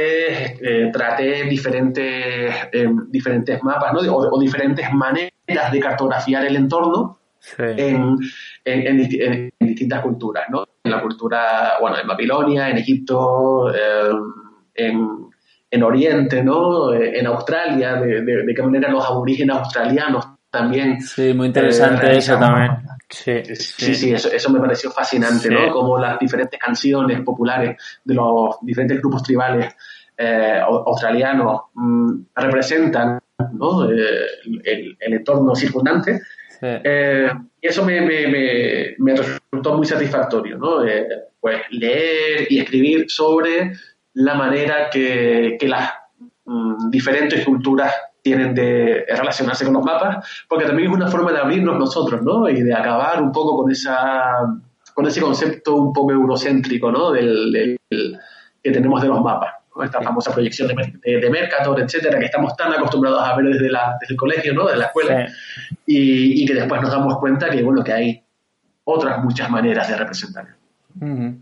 eh, 0.62 0.90
traté 0.92 1.44
diferentes, 1.44 2.56
eh, 2.72 2.90
diferentes 3.10 3.62
mapas, 3.64 3.94
¿no? 3.94 4.00
O, 4.12 4.36
o, 4.36 4.40
diferentes 4.40 4.92
maneras 4.92 5.72
de 5.72 5.80
cartografiar 5.80 6.46
el 6.46 6.56
entorno 6.56 7.20
sí. 7.40 7.64
en, 7.78 8.18
en, 8.66 8.88
en, 8.88 9.52
en, 9.60 9.68
distintas 9.68 10.02
culturas, 10.02 10.46
¿no? 10.50 10.66
En 10.84 10.92
la 10.92 11.02
cultura, 11.02 11.74
bueno, 11.80 11.98
en 12.02 12.08
Babilonia, 12.08 12.70
en 12.70 12.78
Egipto, 12.80 13.72
eh, 13.72 14.12
en, 14.74 15.30
en 15.70 15.84
Oriente, 15.84 16.44
¿no? 16.44 16.92
En 16.92 17.28
Australia, 17.28 17.98
de, 17.98 18.24
de, 18.24 18.44
de 18.44 18.54
qué 18.56 18.64
manera 18.64 18.90
los 18.90 19.06
aborígenes 19.06 19.58
australianos 19.58 20.26
también. 20.52 21.02
Sí, 21.02 21.34
muy 21.34 21.48
interesante 21.48 22.08
eh, 22.08 22.18
eso 22.18 22.38
también. 22.38 22.72
Sí, 23.10 23.44
sí, 23.56 23.96
sí, 23.96 24.14
eso, 24.14 24.32
eso, 24.32 24.50
me 24.52 24.60
pareció 24.60 24.92
fascinante, 24.92 25.48
sí. 25.48 25.54
¿no? 25.54 25.72
Como 25.72 25.98
las 25.98 26.20
diferentes 26.20 26.60
canciones 26.60 27.22
populares 27.22 27.78
de 28.04 28.14
los 28.14 28.58
diferentes 28.62 29.00
grupos 29.00 29.24
tribales 29.24 29.74
eh, 30.18 30.62
australianos 30.62 31.62
mmm, 31.74 32.24
representan 32.36 33.20
¿no? 33.54 33.92
Eh, 33.92 34.26
el, 34.64 34.98
el, 35.00 35.14
entorno 35.14 35.56
circundante. 35.56 36.20
Sí. 36.50 36.68
Eh, 36.84 37.32
y 37.62 37.68
eso 37.68 37.84
me, 37.84 38.02
me, 38.02 38.28
me, 38.28 38.96
me, 39.00 39.16
resultó 39.16 39.76
muy 39.76 39.86
satisfactorio, 39.86 40.58
¿no? 40.58 40.86
Eh, 40.86 41.08
pues 41.40 41.62
leer 41.72 42.48
y 42.50 42.60
escribir 42.60 43.06
sobre 43.10 43.74
la 44.14 44.36
manera 44.36 44.90
que, 44.92 45.58
que 45.60 45.68
las 45.68 45.92
mmm, 46.46 46.90
diferentes 46.90 47.44
culturas 47.44 47.94
tienen 48.22 48.54
de 48.54 49.06
relacionarse 49.08 49.66
con 49.66 49.74
los 49.74 49.84
mapas, 49.84 50.28
porque 50.48 50.66
también 50.66 50.90
es 50.90 50.96
una 50.96 51.08
forma 51.08 51.32
de 51.32 51.40
abrirnos 51.40 51.78
nosotros, 51.78 52.22
¿no? 52.22 52.48
Y 52.50 52.62
de 52.62 52.74
acabar 52.74 53.22
un 53.22 53.32
poco 53.32 53.58
con 53.58 53.72
esa 53.72 54.38
con 54.94 55.08
ese 55.08 55.22
concepto 55.22 55.76
un 55.76 55.94
poco 55.94 56.12
eurocéntrico, 56.12 56.92
¿no? 56.92 57.12
Del, 57.12 57.52
del 57.90 58.20
que 58.62 58.72
tenemos 58.72 59.02
de 59.02 59.08
los 59.08 59.22
mapas. 59.22 59.56
¿no? 59.76 59.84
Esta 59.84 60.02
famosa 60.02 60.34
proyección 60.34 60.68
de, 60.68 60.94
de, 61.04 61.20
de, 61.20 61.30
Mercator, 61.30 61.80
etcétera, 61.80 62.20
que 62.20 62.26
estamos 62.26 62.56
tan 62.56 62.74
acostumbrados 62.74 63.24
a 63.24 63.36
ver 63.38 63.54
desde, 63.54 63.70
la, 63.70 63.98
desde 64.00 64.14
el 64.14 64.18
colegio, 64.18 64.54
¿no? 64.54 64.66
Desde 64.66 64.80
la 64.80 64.86
escuela, 64.86 65.28
sí. 65.28 65.76
y, 65.86 66.44
y, 66.44 66.46
que 66.46 66.54
después 66.54 66.82
nos 66.82 66.92
damos 66.92 67.18
cuenta 67.20 67.50
que, 67.50 67.64
bueno, 67.64 67.84
que 67.84 67.94
hay 67.94 68.24
otras 68.84 69.24
muchas 69.24 69.50
maneras 69.50 69.88
de 69.88 69.96
representar. 69.96 70.48
Uh 71.00 71.06
-huh. 71.06 71.42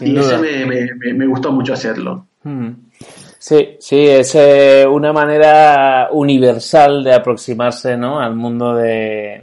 y 0.00 0.12
duda. 0.12 0.22
ese 0.22 0.66
me, 0.66 0.92
me, 0.96 1.14
me, 1.14 1.26
gustó 1.26 1.52
mucho 1.52 1.72
hacerlo. 1.72 2.26
Uh 2.44 2.48
-huh. 2.48 2.76
Sí, 3.40 3.76
sí, 3.78 4.08
es 4.08 4.34
eh, 4.34 4.84
una 4.84 5.12
manera 5.12 6.08
universal 6.10 7.04
de 7.04 7.14
aproximarse 7.14 7.96
¿no? 7.96 8.20
al 8.20 8.34
mundo 8.34 8.74
de, 8.74 9.40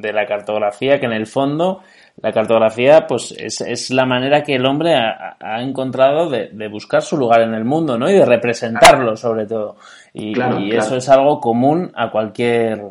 de, 0.00 0.12
la 0.12 0.24
cartografía, 0.24 1.00
que 1.00 1.06
en 1.06 1.12
el 1.14 1.26
fondo 1.26 1.82
la 2.22 2.32
cartografía 2.32 3.08
pues 3.08 3.34
es, 3.36 3.60
es 3.60 3.90
la 3.90 4.06
manera 4.06 4.44
que 4.44 4.54
el 4.54 4.64
hombre 4.64 4.94
ha, 4.94 5.36
ha 5.40 5.60
encontrado 5.62 6.30
de, 6.30 6.50
de, 6.52 6.68
buscar 6.68 7.02
su 7.02 7.16
lugar 7.16 7.40
en 7.40 7.54
el 7.54 7.64
mundo 7.64 7.98
¿no? 7.98 8.08
y 8.08 8.12
de 8.12 8.24
representarlo 8.24 9.16
sobre 9.16 9.46
todo. 9.46 9.78
Y, 10.12 10.32
claro, 10.32 10.60
y 10.60 10.70
claro. 10.70 10.84
eso 10.84 10.96
es 10.96 11.08
algo 11.08 11.40
común 11.40 11.90
a 11.96 12.12
cualquier 12.12 12.82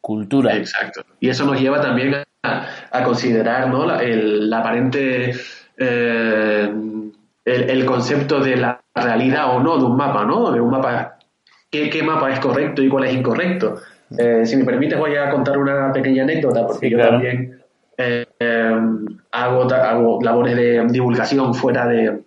cultura. 0.00 0.56
Exacto. 0.56 1.04
Y 1.20 1.28
eso 1.28 1.44
nos 1.44 1.60
lleva 1.60 1.80
también 1.80 2.16
a, 2.42 2.66
a 2.90 3.04
considerar 3.04 3.68
¿no? 3.68 3.86
la, 3.86 4.02
el, 4.02 4.50
la 4.50 4.58
aparente... 4.58 5.32
Eh, 5.78 6.72
el, 7.44 7.70
el, 7.70 7.84
concepto 7.84 8.40
de 8.40 8.56
la 8.56 8.80
realidad 8.94 9.56
o 9.56 9.60
no 9.60 9.78
de 9.78 9.84
un 9.84 9.96
mapa, 9.96 10.24
¿no? 10.24 10.50
De 10.52 10.60
un 10.60 10.70
mapa, 10.70 11.18
¿qué, 11.70 11.90
qué 11.90 12.02
mapa 12.02 12.30
es 12.30 12.40
correcto 12.40 12.82
y 12.82 12.88
cuál 12.88 13.04
es 13.04 13.14
incorrecto? 13.14 13.80
Eh, 14.18 14.44
si 14.44 14.56
me 14.56 14.64
permites 14.64 14.98
voy 14.98 15.16
a 15.16 15.30
contar 15.30 15.58
una 15.58 15.92
pequeña 15.92 16.22
anécdota, 16.22 16.66
porque 16.66 16.88
sí, 16.88 16.92
yo 16.92 16.98
también 16.98 17.62
eh, 17.96 18.26
eh, 18.38 18.80
hago, 19.32 19.72
hago, 19.72 20.18
labores 20.22 20.56
de 20.56 20.86
divulgación 20.88 21.54
fuera 21.54 21.86
de, 21.86 22.22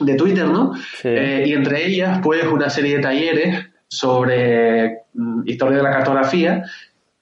de 0.00 0.14
Twitter, 0.14 0.46
¿no? 0.46 0.74
Sí. 0.74 1.08
Y 1.08 1.52
entre 1.52 1.86
ellas, 1.86 2.20
pues, 2.22 2.44
una 2.46 2.68
serie 2.68 2.96
de 2.96 3.02
talleres 3.02 3.66
sobre 3.88 5.02
um, 5.14 5.42
historia 5.44 5.78
de 5.78 5.82
la 5.82 5.90
cartografía 5.90 6.64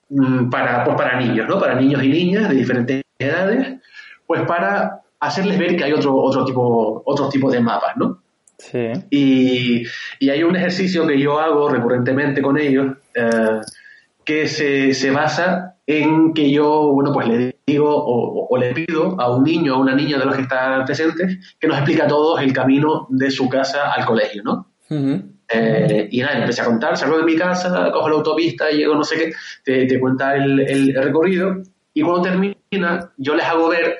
um, 0.08 0.50
para, 0.50 0.84
pues, 0.84 0.96
para 0.96 1.18
niños, 1.20 1.48
¿no? 1.48 1.58
Para 1.58 1.74
niños 1.74 2.02
y 2.02 2.08
niñas 2.08 2.48
de 2.48 2.54
diferentes 2.54 3.02
edades, 3.18 3.80
pues 4.26 4.42
para 4.42 5.02
hacerles 5.20 5.58
ver 5.58 5.76
que 5.76 5.84
hay 5.84 5.92
otro, 5.92 6.16
otro, 6.16 6.44
tipo, 6.44 7.02
otro 7.04 7.28
tipo 7.28 7.50
de 7.50 7.60
mapas, 7.60 7.96
¿no? 7.96 8.22
Sí. 8.58 8.92
Y, 9.10 9.82
y, 10.18 10.30
hay 10.30 10.42
un 10.42 10.56
ejercicio 10.56 11.06
que 11.06 11.18
yo 11.18 11.38
hago 11.38 11.70
recurrentemente 11.70 12.42
con 12.42 12.58
ellos 12.58 12.94
eh, 13.14 13.60
que 14.24 14.48
se, 14.48 14.92
se, 14.92 15.10
basa 15.10 15.76
en 15.86 16.34
que 16.34 16.50
yo, 16.50 16.92
bueno, 16.92 17.10
pues 17.12 17.26
le 17.26 17.56
digo 17.66 17.88
o, 17.88 18.48
o, 18.50 18.58
le 18.58 18.74
pido 18.74 19.18
a 19.18 19.34
un 19.34 19.44
niño 19.44 19.76
o 19.76 19.80
una 19.80 19.94
niña 19.94 20.18
de 20.18 20.26
los 20.26 20.36
que 20.36 20.42
están 20.42 20.84
presentes 20.84 21.56
que 21.58 21.68
nos 21.68 21.78
explica 21.78 22.04
a 22.04 22.08
todos 22.08 22.42
el 22.42 22.52
camino 22.52 23.06
de 23.08 23.30
su 23.30 23.48
casa 23.48 23.92
al 23.92 24.04
colegio, 24.04 24.42
¿no? 24.42 24.66
Uh 24.90 24.94
-huh. 24.94 25.22
eh, 25.48 26.08
y 26.10 26.20
nada, 26.20 26.40
empecé 26.40 26.60
a 26.60 26.66
contar, 26.66 26.98
salgo 26.98 27.16
de 27.16 27.24
mi 27.24 27.36
casa, 27.36 27.90
cojo 27.92 28.10
la 28.10 28.16
autopista, 28.16 28.70
llego 28.70 28.94
no 28.94 29.04
sé 29.04 29.16
qué, 29.16 29.32
te, 29.64 29.86
te 29.86 29.98
cuenta 29.98 30.34
el, 30.36 30.60
el, 30.60 30.96
el 30.96 31.02
recorrido 31.02 31.62
y 31.94 32.02
cuando 32.02 32.22
termina 32.22 33.10
yo 33.16 33.34
les 33.34 33.46
hago 33.46 33.68
ver 33.68 33.96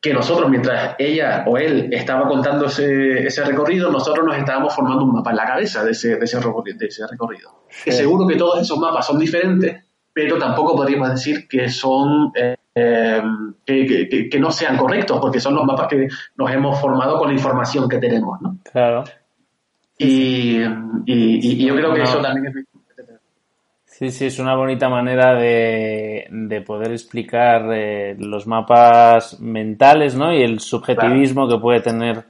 que 0.00 0.14
nosotros, 0.14 0.48
mientras 0.48 0.94
ella 0.98 1.44
o 1.46 1.58
él 1.58 1.88
estaba 1.92 2.28
contando 2.28 2.66
ese, 2.66 3.26
ese, 3.26 3.44
recorrido, 3.44 3.90
nosotros 3.90 4.24
nos 4.24 4.36
estábamos 4.36 4.74
formando 4.74 5.04
un 5.04 5.12
mapa 5.12 5.30
en 5.30 5.36
la 5.36 5.44
cabeza 5.44 5.84
de 5.84 5.90
ese, 5.90 6.16
de 6.16 6.24
ese, 6.24 6.38
de 6.38 6.86
ese 6.86 7.06
recorrido. 7.06 7.64
Sí. 7.68 7.84
Que 7.86 7.92
seguro 7.92 8.26
que 8.26 8.36
todos 8.36 8.60
esos 8.60 8.78
mapas 8.78 9.06
son 9.06 9.18
diferentes, 9.18 9.84
pero 10.12 10.38
tampoco 10.38 10.76
podríamos 10.76 11.10
decir 11.10 11.48
que 11.48 11.68
son 11.68 12.30
eh, 12.34 12.56
eh, 12.74 13.22
que, 13.64 14.08
que, 14.08 14.28
que, 14.28 14.38
no 14.38 14.52
sean 14.52 14.76
correctos, 14.76 15.18
porque 15.20 15.40
son 15.40 15.54
los 15.56 15.64
mapas 15.64 15.88
que 15.88 16.06
nos 16.36 16.50
hemos 16.50 16.80
formado 16.80 17.18
con 17.18 17.28
la 17.28 17.34
información 17.34 17.88
que 17.88 17.98
tenemos, 17.98 18.40
¿no? 18.40 18.58
Claro. 18.70 19.02
Y, 19.98 20.60
y, 20.60 21.06
y 21.06 21.66
yo 21.66 21.74
creo 21.74 21.92
que 21.92 21.98
no. 21.98 22.04
eso 22.04 22.20
también 22.20 22.46
es 22.46 22.64
Sí, 23.98 24.12
sí, 24.12 24.26
es 24.26 24.38
una 24.38 24.54
bonita 24.54 24.88
manera 24.88 25.34
de, 25.34 26.28
de 26.30 26.60
poder 26.60 26.92
explicar 26.92 27.68
eh, 27.72 28.14
los 28.16 28.46
mapas 28.46 29.40
mentales, 29.40 30.14
¿no? 30.14 30.32
Y 30.32 30.40
el 30.40 30.60
subjetivismo 30.60 31.46
claro. 31.46 31.58
que 31.58 31.62
puede 31.62 31.80
tener 31.80 32.22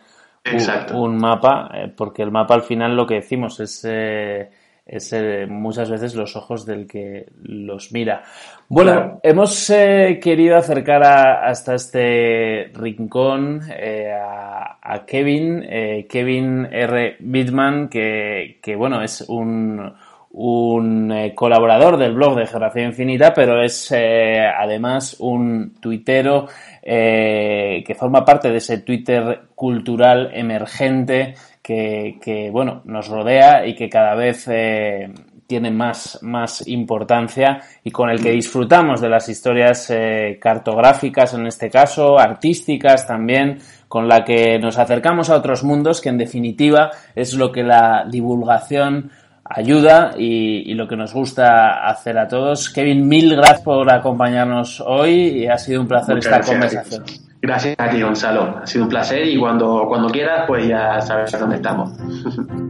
un, 0.50 0.96
un, 0.96 1.16
mapa, 1.18 1.70
eh, 1.74 1.92
porque 1.94 2.22
el 2.22 2.30
mapa 2.30 2.54
al 2.54 2.62
final 2.62 2.96
lo 2.96 3.06
que 3.06 3.16
decimos 3.16 3.60
es, 3.60 3.84
eh, 3.86 4.48
es 4.86 5.14
muchas 5.50 5.90
veces 5.90 6.14
los 6.14 6.36
ojos 6.36 6.64
del 6.64 6.86
que 6.86 7.26
los 7.42 7.92
mira. 7.92 8.22
Bueno, 8.70 8.92
claro. 8.92 9.20
hemos 9.22 9.66
querido 9.66 10.56
acercar 10.56 11.04
a, 11.04 11.50
hasta 11.50 11.74
este 11.74 12.70
rincón 12.72 13.60
a, 13.60 14.78
a, 14.80 15.04
Kevin, 15.04 15.66
Kevin 16.08 16.66
R. 16.72 17.16
Bitman, 17.20 17.90
que, 17.90 18.58
que 18.62 18.74
bueno, 18.74 19.02
es 19.02 19.20
un 19.28 19.92
un 20.40 21.10
eh, 21.10 21.34
colaborador 21.34 21.96
del 21.96 22.14
blog 22.14 22.36
de 22.36 22.46
Geografía 22.46 22.84
Infinita, 22.84 23.32
pero 23.34 23.60
es 23.60 23.90
eh, 23.90 24.46
además 24.46 25.16
un 25.18 25.74
tuitero 25.80 26.46
eh, 26.80 27.82
que 27.84 27.94
forma 27.96 28.24
parte 28.24 28.48
de 28.50 28.58
ese 28.58 28.78
Twitter 28.78 29.48
cultural 29.56 30.30
emergente 30.32 31.34
que, 31.60 32.48
bueno, 32.50 32.80
nos 32.84 33.08
rodea 33.08 33.66
y 33.66 33.74
que 33.74 33.90
cada 33.90 34.14
vez 34.14 34.48
eh, 34.48 35.12
tiene 35.46 35.70
más, 35.70 36.18
más 36.22 36.66
importancia 36.68 37.60
y 37.82 37.90
con 37.90 38.08
el 38.10 38.22
que 38.22 38.30
disfrutamos 38.30 39.00
de 39.00 39.08
las 39.08 39.28
historias 39.28 39.90
eh, 39.90 40.38
cartográficas, 40.40 41.34
en 41.34 41.46
este 41.46 41.68
caso, 41.68 42.18
artísticas 42.18 43.06
también, 43.06 43.58
con 43.88 44.06
la 44.06 44.24
que 44.24 44.58
nos 44.58 44.78
acercamos 44.78 45.30
a 45.30 45.36
otros 45.36 45.64
mundos, 45.64 46.00
que 46.00 46.10
en 46.10 46.18
definitiva 46.18 46.90
es 47.14 47.34
lo 47.34 47.50
que 47.50 47.62
la 47.62 48.06
divulgación 48.08 49.10
ayuda 49.48 50.12
y, 50.16 50.74
lo 50.74 50.86
que 50.86 50.96
nos 50.96 51.12
gusta 51.12 51.88
hacer 51.88 52.18
a 52.18 52.28
todos. 52.28 52.70
Kevin, 52.70 53.08
mil 53.08 53.34
gracias 53.34 53.62
por 53.62 53.92
acompañarnos 53.92 54.80
hoy 54.80 55.12
y 55.12 55.46
ha 55.46 55.58
sido 55.58 55.80
un 55.80 55.88
placer 55.88 56.18
esta 56.18 56.40
conversación. 56.40 57.04
Gracias 57.40 57.76
a 57.78 57.88
ti, 57.88 58.02
Gonzalo. 58.02 58.58
Ha 58.62 58.66
sido 58.66 58.84
un 58.84 58.90
placer 58.90 59.26
y 59.26 59.38
cuando, 59.38 59.84
cuando 59.88 60.08
quieras, 60.08 60.44
pues 60.46 60.66
ya 60.66 61.00
sabes 61.00 61.38
dónde 61.38 61.56
estamos. 61.56 61.90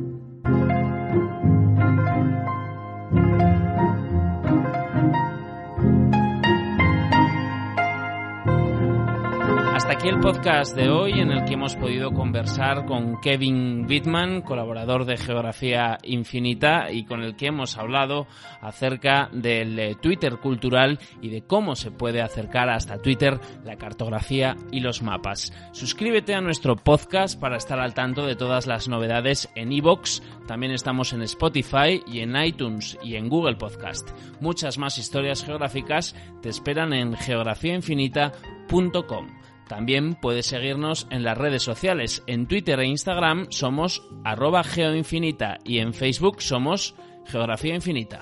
aquí 9.91 10.09
el 10.09 10.21
podcast 10.21 10.77
de 10.77 10.91
hoy 10.91 11.21
en 11.21 11.31
el 11.31 11.47
que 11.47 11.55
hemos 11.55 11.75
podido 11.75 12.11
conversar 12.11 12.85
con 12.85 13.19
Kevin 13.21 13.87
Wittman, 13.89 14.43
colaborador 14.43 15.07
de 15.07 15.17
Geografía 15.17 15.97
Infinita, 16.03 16.93
y 16.93 17.05
con 17.05 17.23
el 17.23 17.37
que 17.37 17.47
hemos 17.47 17.79
hablado 17.79 18.27
acerca 18.61 19.31
del 19.33 19.79
eh, 19.79 19.95
Twitter 19.95 20.41
cultural 20.41 20.99
y 21.23 21.31
de 21.31 21.41
cómo 21.43 21.75
se 21.75 21.91
puede 21.91 22.21
acercar 22.21 22.69
hasta 22.69 22.99
Twitter 22.99 23.41
la 23.65 23.77
cartografía 23.77 24.57
y 24.71 24.81
los 24.81 25.01
mapas. 25.01 25.55
Suscríbete 25.73 26.35
a 26.35 26.43
nuestro 26.43 26.77
podcast 26.77 27.41
para 27.41 27.57
estar 27.57 27.81
al 27.81 27.95
tanto 27.95 28.27
de 28.27 28.37
todas 28.37 28.67
las 28.67 28.89
novedades 28.89 29.49
en 29.55 29.73
iVoox. 29.73 30.21
También 30.47 30.73
estamos 30.73 31.15
en 31.15 31.23
Spotify 31.23 32.03
y 32.07 32.21
en 32.21 32.37
iTunes 32.37 32.99
y 33.03 33.17
en 33.17 33.31
Google 33.31 33.57
Podcast. 33.57 34.11
Muchas 34.41 34.77
más 34.77 34.99
historias 34.99 35.43
geográficas 35.45 36.15
te 36.43 36.51
esperan 36.51 36.93
en 36.93 37.17
geografiainfinita.com. 37.17 39.38
También 39.69 40.15
puedes 40.15 40.47
seguirnos 40.47 41.07
en 41.11 41.23
las 41.23 41.37
redes 41.39 41.63
sociales. 41.63 42.23
En 42.27 42.47
Twitter 42.47 42.81
e 42.81 42.87
Instagram 42.87 43.47
somos 43.51 44.03
arroba 44.25 44.65
geoinfinita 44.65 45.59
y 45.65 45.79
en 45.79 45.95
Facebook 45.95 46.41
somos 46.41 46.95
Geografía 47.27 47.75
Infinita. 47.75 48.21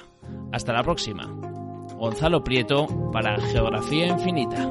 Hasta 0.52 0.72
la 0.72 0.82
próxima. 0.82 1.26
Gonzalo 1.96 2.42
Prieto 2.42 2.86
para 3.12 3.40
Geografía 3.40 4.08
Infinita. 4.08 4.68